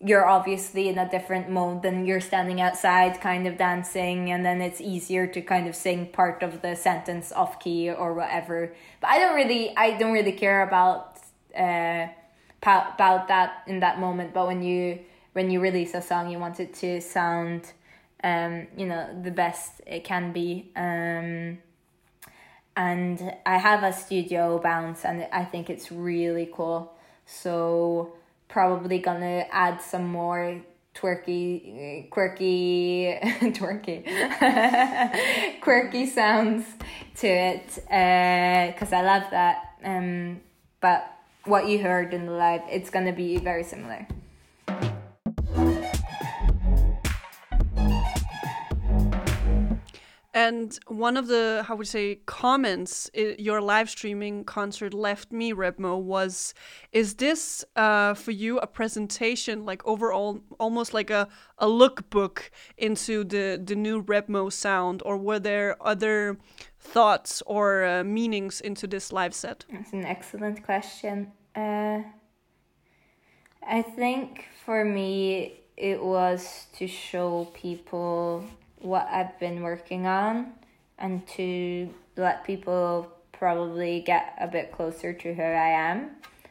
[0.00, 4.61] you're obviously in a different mode than you're standing outside kind of dancing and then
[4.61, 9.09] it's easier to kind of sing part of the sentence off key or whatever but
[9.09, 11.16] i don't really i don't really care about
[11.59, 12.07] uh
[12.66, 14.34] about that in that moment.
[14.34, 14.98] But when you
[15.37, 17.70] when you release a song, you want it to sound,
[18.24, 20.72] um, you know, the best it can be.
[20.74, 21.59] Um,
[22.74, 26.91] and I have a studio bounce, and I think it's really cool.
[27.26, 28.14] So
[28.49, 30.62] probably gonna add some more
[30.95, 33.18] twerky, quirky,
[33.59, 34.01] twerky,
[35.61, 36.64] quirky sounds
[37.16, 39.74] to it because I love that.
[39.84, 40.41] Um,
[40.80, 41.12] but
[41.45, 44.07] what you heard in the live, it's gonna be very similar.
[50.37, 55.55] And one of the, how would you say, comments your live streaming concert left me,
[55.55, 56.53] Rebmo, was
[56.93, 61.26] Is this uh, for you a presentation, like overall, almost like a,
[61.57, 65.03] a lookbook into the, the new Rebmo sound?
[65.07, 66.37] Or were there other
[66.78, 69.64] thoughts or uh, meanings into this live set?
[69.72, 71.32] That's an excellent question.
[71.55, 72.03] Uh,
[73.66, 78.45] I think for me, it was to show people
[78.81, 80.53] what I've been working on
[80.99, 86.11] and to let people probably get a bit closer to who I am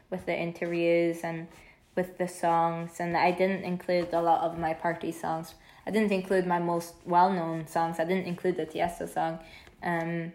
[0.09, 1.47] with the interviews and
[1.95, 2.99] with the songs.
[2.99, 5.55] And I didn't include a lot of my party songs.
[5.87, 7.99] I didn't include my most well known songs.
[7.99, 9.39] I didn't include the Tiesto song.
[9.83, 10.33] Um,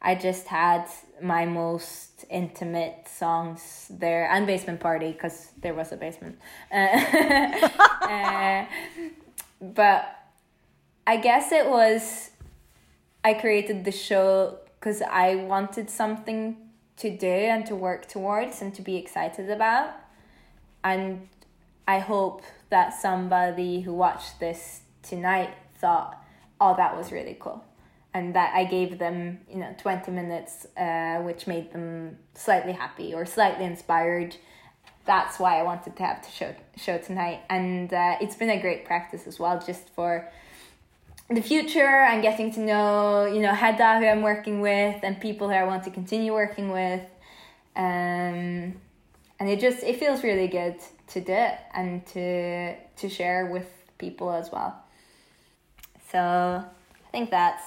[0.00, 0.86] I just had
[1.20, 6.38] my most intimate songs there and basement party because there was a basement.
[6.72, 7.68] Uh,
[8.08, 8.66] uh,
[9.60, 10.17] but
[11.08, 12.28] I guess it was
[13.24, 16.58] I created the show because I wanted something
[16.98, 19.94] to do and to work towards and to be excited about.
[20.84, 21.26] And
[21.86, 26.22] I hope that somebody who watched this tonight thought,
[26.60, 27.64] oh, that was really cool.
[28.12, 33.14] And that I gave them, you know, 20 minutes, uh, which made them slightly happy
[33.14, 34.36] or slightly inspired.
[35.06, 37.44] That's why I wanted to have the show, show tonight.
[37.48, 40.28] And uh, it's been a great practice as well, just for
[41.30, 45.48] the future and getting to know you know Hedda who I'm working with and people
[45.48, 47.02] who I want to continue working with.
[47.76, 48.74] Um
[49.40, 50.76] and it just it feels really good
[51.08, 53.66] to do it and to to share with
[53.98, 54.82] people as well.
[56.10, 57.62] So I think that's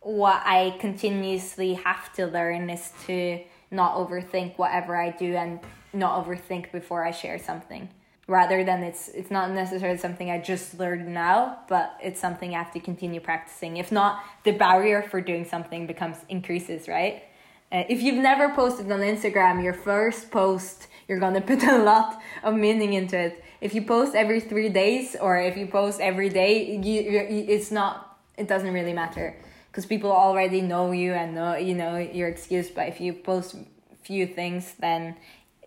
[0.00, 3.40] what I continuously have to learn is to
[3.70, 5.60] not overthink whatever I do and
[5.92, 7.88] not overthink before I share something
[8.26, 12.58] rather than it's it's not necessarily something I just learned now, but it's something I
[12.58, 13.76] have to continue practicing.
[13.76, 17.24] If not, the barrier for doing something becomes increases, right?
[17.72, 22.20] Uh, if you've never posted on Instagram, your first post you're gonna put a lot
[22.42, 23.44] of meaning into it.
[23.60, 27.70] If you post every three days or if you post every day, you, you it's
[27.70, 29.36] not it doesn't really matter
[29.70, 32.70] because people already know you and know you know your excuse.
[32.70, 33.56] But if you post
[34.02, 35.16] few things, then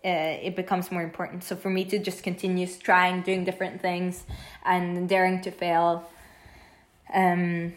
[0.08, 1.44] uh, it becomes more important.
[1.44, 4.24] So for me to just continue trying, doing different things,
[4.64, 6.08] and daring to fail,
[7.12, 7.74] um,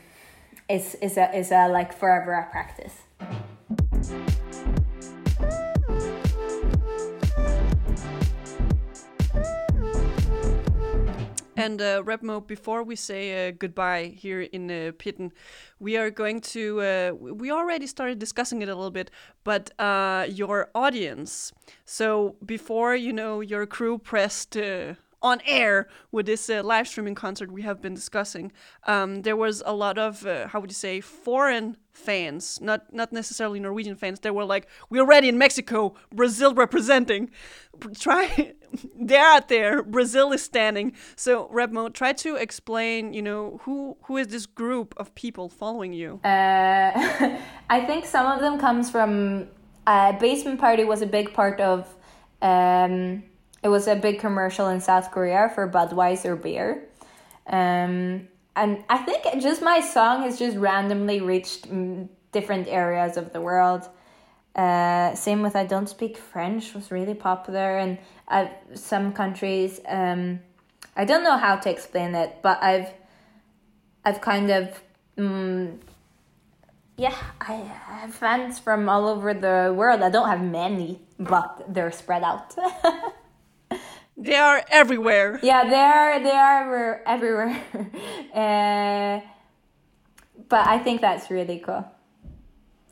[0.69, 2.95] is is a is a like forever a practice.
[11.57, 15.31] And uh, Rebmo, before we say uh, goodbye here in uh, Pitten,
[15.79, 16.81] we are going to.
[16.81, 19.11] Uh, we already started discussing it a little bit,
[19.43, 21.51] but uh, your audience.
[21.85, 27.15] So before you know your crew pressed uh, on air with this uh, live streaming
[27.15, 28.51] concert we have been discussing,
[28.85, 33.11] um, there was a lot of uh, how would you say foreign fans, not not
[33.11, 34.19] necessarily Norwegian fans.
[34.19, 37.29] They were like, "We're ready in Mexico, Brazil representing."
[37.99, 38.53] Try,
[38.99, 39.83] they're out there.
[39.83, 40.93] Brazil is standing.
[41.15, 43.13] So Rebmo, try to explain.
[43.13, 46.19] You know who who is this group of people following you?
[46.23, 47.37] Uh,
[47.69, 49.47] I think some of them comes from
[49.87, 51.95] uh, Basement Party was a big part of.
[52.41, 53.23] Um,
[53.63, 56.87] it was a big commercial in South Korea for Budweiser beer.
[57.47, 63.33] Um, and I think just my song has just randomly reached mm, different areas of
[63.33, 63.87] the world.
[64.55, 67.97] Uh, same with I don't speak French was really popular in
[68.27, 69.79] uh, some countries.
[69.87, 70.41] Um,
[70.95, 72.89] I don't know how to explain it, but I've
[74.03, 74.81] I've kind of
[75.17, 75.77] mm,
[76.97, 80.01] yeah I have fans from all over the world.
[80.01, 82.53] I don't have many, but they're spread out.
[84.21, 85.39] They are everywhere.
[85.41, 86.19] Yeah, they are.
[86.21, 87.57] They are everywhere.
[88.33, 89.25] uh,
[90.49, 91.85] but I think that's really cool.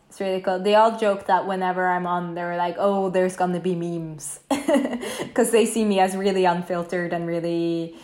[0.09, 0.59] It's really cool.
[0.59, 5.51] They all joke that whenever I'm on, they're like, "Oh, there's gonna be memes," because
[5.51, 7.95] they see me as really unfiltered and really,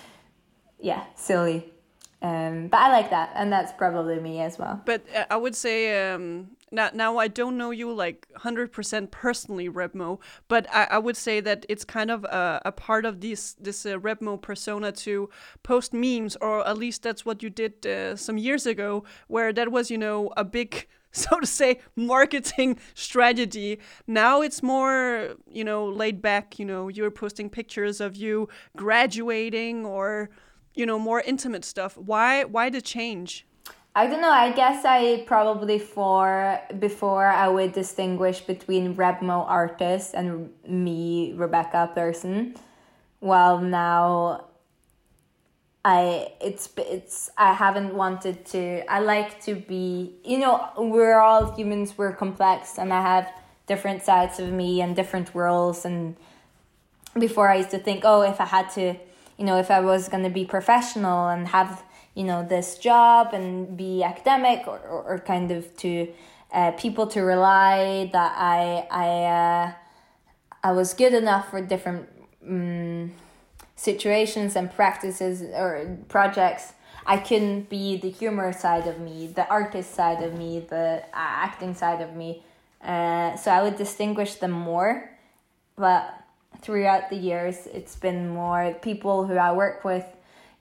[0.79, 1.73] yeah, silly.
[2.21, 4.81] Um, but I like that, and that's probably me as well.
[4.85, 9.69] But uh, I would say um, now now I don't know you like 100% personally,
[9.69, 13.53] Rebmo, but I, I would say that it's kind of a, a part of this
[13.53, 15.29] this uh, Rebmo persona to
[15.63, 19.71] post memes, or at least that's what you did uh, some years ago, where that
[19.71, 23.79] was you know a big so to say marketing strategy.
[24.07, 29.85] Now it's more you know laid back you know you're posting pictures of you graduating
[29.85, 30.29] or
[30.73, 31.97] you know more intimate stuff.
[31.97, 33.45] Why why the change
[33.97, 34.29] I don't know.
[34.29, 41.89] I guess I probably for before I would distinguish between Rebmo artist and me Rebecca
[41.95, 42.55] person.
[43.21, 44.47] Well, now
[45.85, 48.83] I it's it's I haven't wanted to.
[48.91, 50.15] I like to be.
[50.25, 51.97] You know, we're all humans.
[51.97, 53.31] We're complex, and I have
[53.65, 55.85] different sides of me and different worlds.
[55.85, 56.17] And
[57.17, 58.95] before I used to think, oh, if I had to,
[59.37, 61.81] you know, if I was gonna be professional and have
[62.15, 66.07] you know this job and be academic or, or, or kind of to
[66.53, 69.73] uh, people to rely that I I uh,
[70.63, 72.09] I was good enough for different
[72.47, 73.11] um,
[73.75, 76.73] situations and practices or projects.
[77.05, 81.45] I couldn't be the humor side of me, the artist side of me, the uh,
[81.45, 82.41] acting side of me.
[82.81, 85.11] Uh, so I would distinguish them more,
[85.75, 86.19] but
[86.61, 90.05] throughout the years, it's been more people who I work with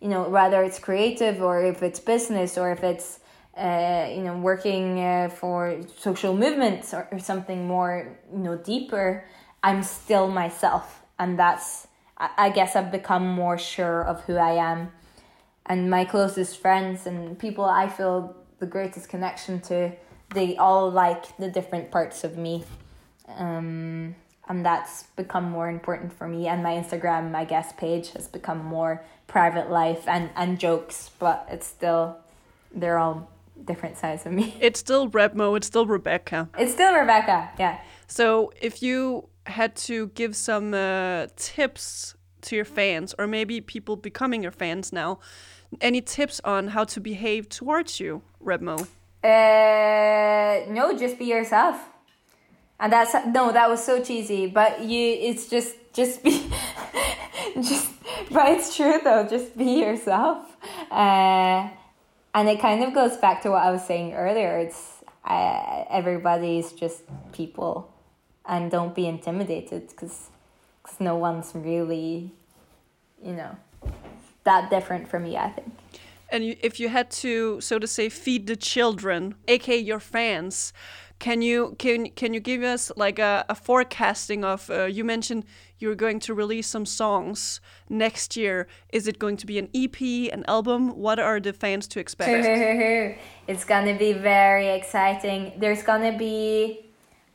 [0.01, 3.21] you know whether it's creative or if it's business or if it's
[3.57, 9.25] uh, you know working uh, for social movements or, or something more you know deeper
[9.63, 11.01] i'm still myself.
[11.19, 11.87] And that's
[12.19, 14.93] I, I guess i've become more sure of who i am.
[15.67, 19.93] And my closest friends and people i feel the greatest connection to
[20.31, 22.65] they all like the different parts of me.
[23.29, 24.17] Um,
[24.49, 28.59] and that's become more important for me and my instagram i guess page has become
[28.59, 32.17] more private life and and jokes but it's still
[32.75, 33.29] they're all
[33.65, 34.57] different sides of me.
[34.61, 36.49] It's still rebmo it's still rebecca.
[36.59, 37.81] It's still rebecca yeah.
[38.07, 43.97] So if you had to give some uh, tips to your fans or maybe people
[43.97, 45.19] becoming your fans now
[45.81, 48.79] any tips on how to behave towards you rebmo
[49.25, 51.89] uh no just be yourself
[52.85, 56.53] and that's no that was so cheesy but you it's just just be
[57.55, 57.89] just
[58.31, 60.57] but it's true though just be yourself.
[60.91, 61.69] Uh,
[62.35, 64.59] and it kind of goes back to what i was saying earlier.
[64.59, 67.91] It's uh, everybody's just people
[68.47, 70.29] and don't be intimidated because
[70.83, 72.31] because no one's really
[73.23, 73.57] you know
[74.45, 75.73] that different from me i think.
[76.31, 80.75] And you, if you had to so to say feed the children aka your fans
[81.19, 84.69] can you can can you give us like a, a forecasting of?
[84.71, 85.45] Uh, you mentioned
[85.79, 88.67] you're going to release some songs next year.
[88.93, 90.01] Is it going to be an EP,
[90.33, 90.97] an album?
[90.97, 92.47] What are the fans to expect?
[93.47, 95.53] it's gonna be very exciting.
[95.59, 96.81] There's gonna be.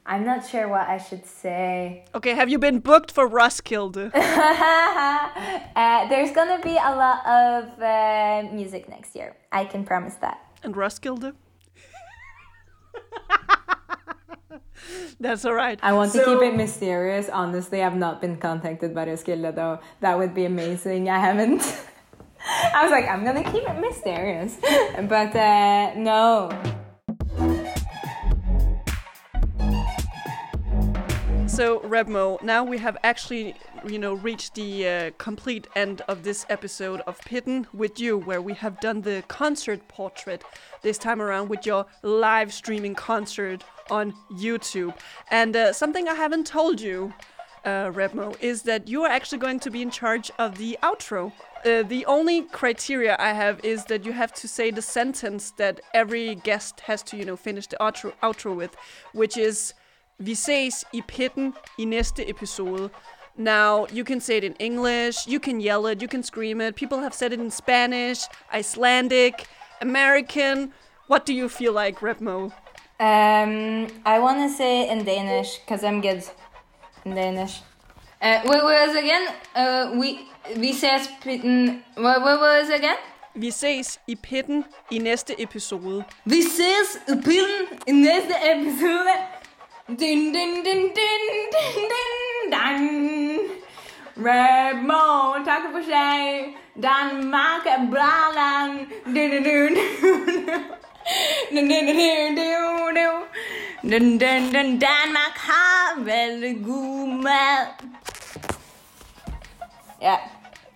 [0.05, 2.05] I'm not sure what I should say.
[2.15, 4.11] Okay, have you been booked for Roskilde?
[4.15, 9.35] uh, there's gonna be a lot of uh, music next year.
[9.51, 10.39] I can promise that.
[10.63, 11.33] And Roskilde?
[15.19, 15.79] That's all right.
[15.81, 17.29] I want so, to keep it mysterious.
[17.29, 19.79] Honestly, I've not been contacted by Roskilde though.
[20.01, 21.09] That would be amazing.
[21.09, 21.61] I haven't.
[22.73, 24.57] I was like, I'm gonna keep it mysterious,
[25.09, 26.49] but uh, no.
[31.59, 33.53] So Rebmo, now we have actually,
[33.85, 38.41] you know, reached the uh, complete end of this episode of Pitten with you, where
[38.41, 40.41] we have done the concert portrait
[40.83, 44.97] this time around with your live streaming concert on YouTube.
[45.31, 47.13] And uh, something I haven't told you,
[47.65, 51.33] uh, Rebmo, is that you are actually going to be in charge of the outro.
[51.65, 55.81] Uh, the only criteria I have is that you have to say the sentence that
[55.93, 58.77] every guest has to, you know, finish the outro, outro with,
[59.11, 59.73] which is
[60.19, 62.89] Vi ses i pitten i næste episode.
[63.37, 66.75] Now, you can say it in English, you can yell it, you can scream it.
[66.75, 68.19] People have said it in Spanish,
[68.53, 69.33] Icelandic,
[69.81, 70.73] American.
[71.07, 72.51] What do you feel like, Rebmo?
[72.99, 76.23] Um, I want to say in Danish because I'm good
[77.05, 77.61] in Danish.
[78.21, 79.27] Uh, what was again?
[79.55, 81.81] Uh, we vi ses pitten.
[81.95, 82.97] What, what was again?
[83.35, 86.03] Vi ses i pitten i næste episode.
[86.25, 89.38] Vi ses i pitten i næste episode.
[89.97, 91.23] Din din din din
[91.53, 93.39] din din din.
[94.25, 96.53] Rebmo takker for seg.
[96.77, 98.87] Danmark er bra land.
[99.13, 99.75] Din din din.
[104.79, 107.83] Danmark har veldig god mat.
[110.01, 110.19] Yeah.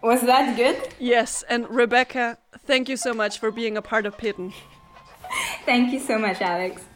[0.03, 0.75] Was that good?
[0.99, 2.37] Yes, and Rebecca,
[2.67, 4.53] thank you so much for being a part of Pitten.
[5.65, 6.92] thank you so much, Alex.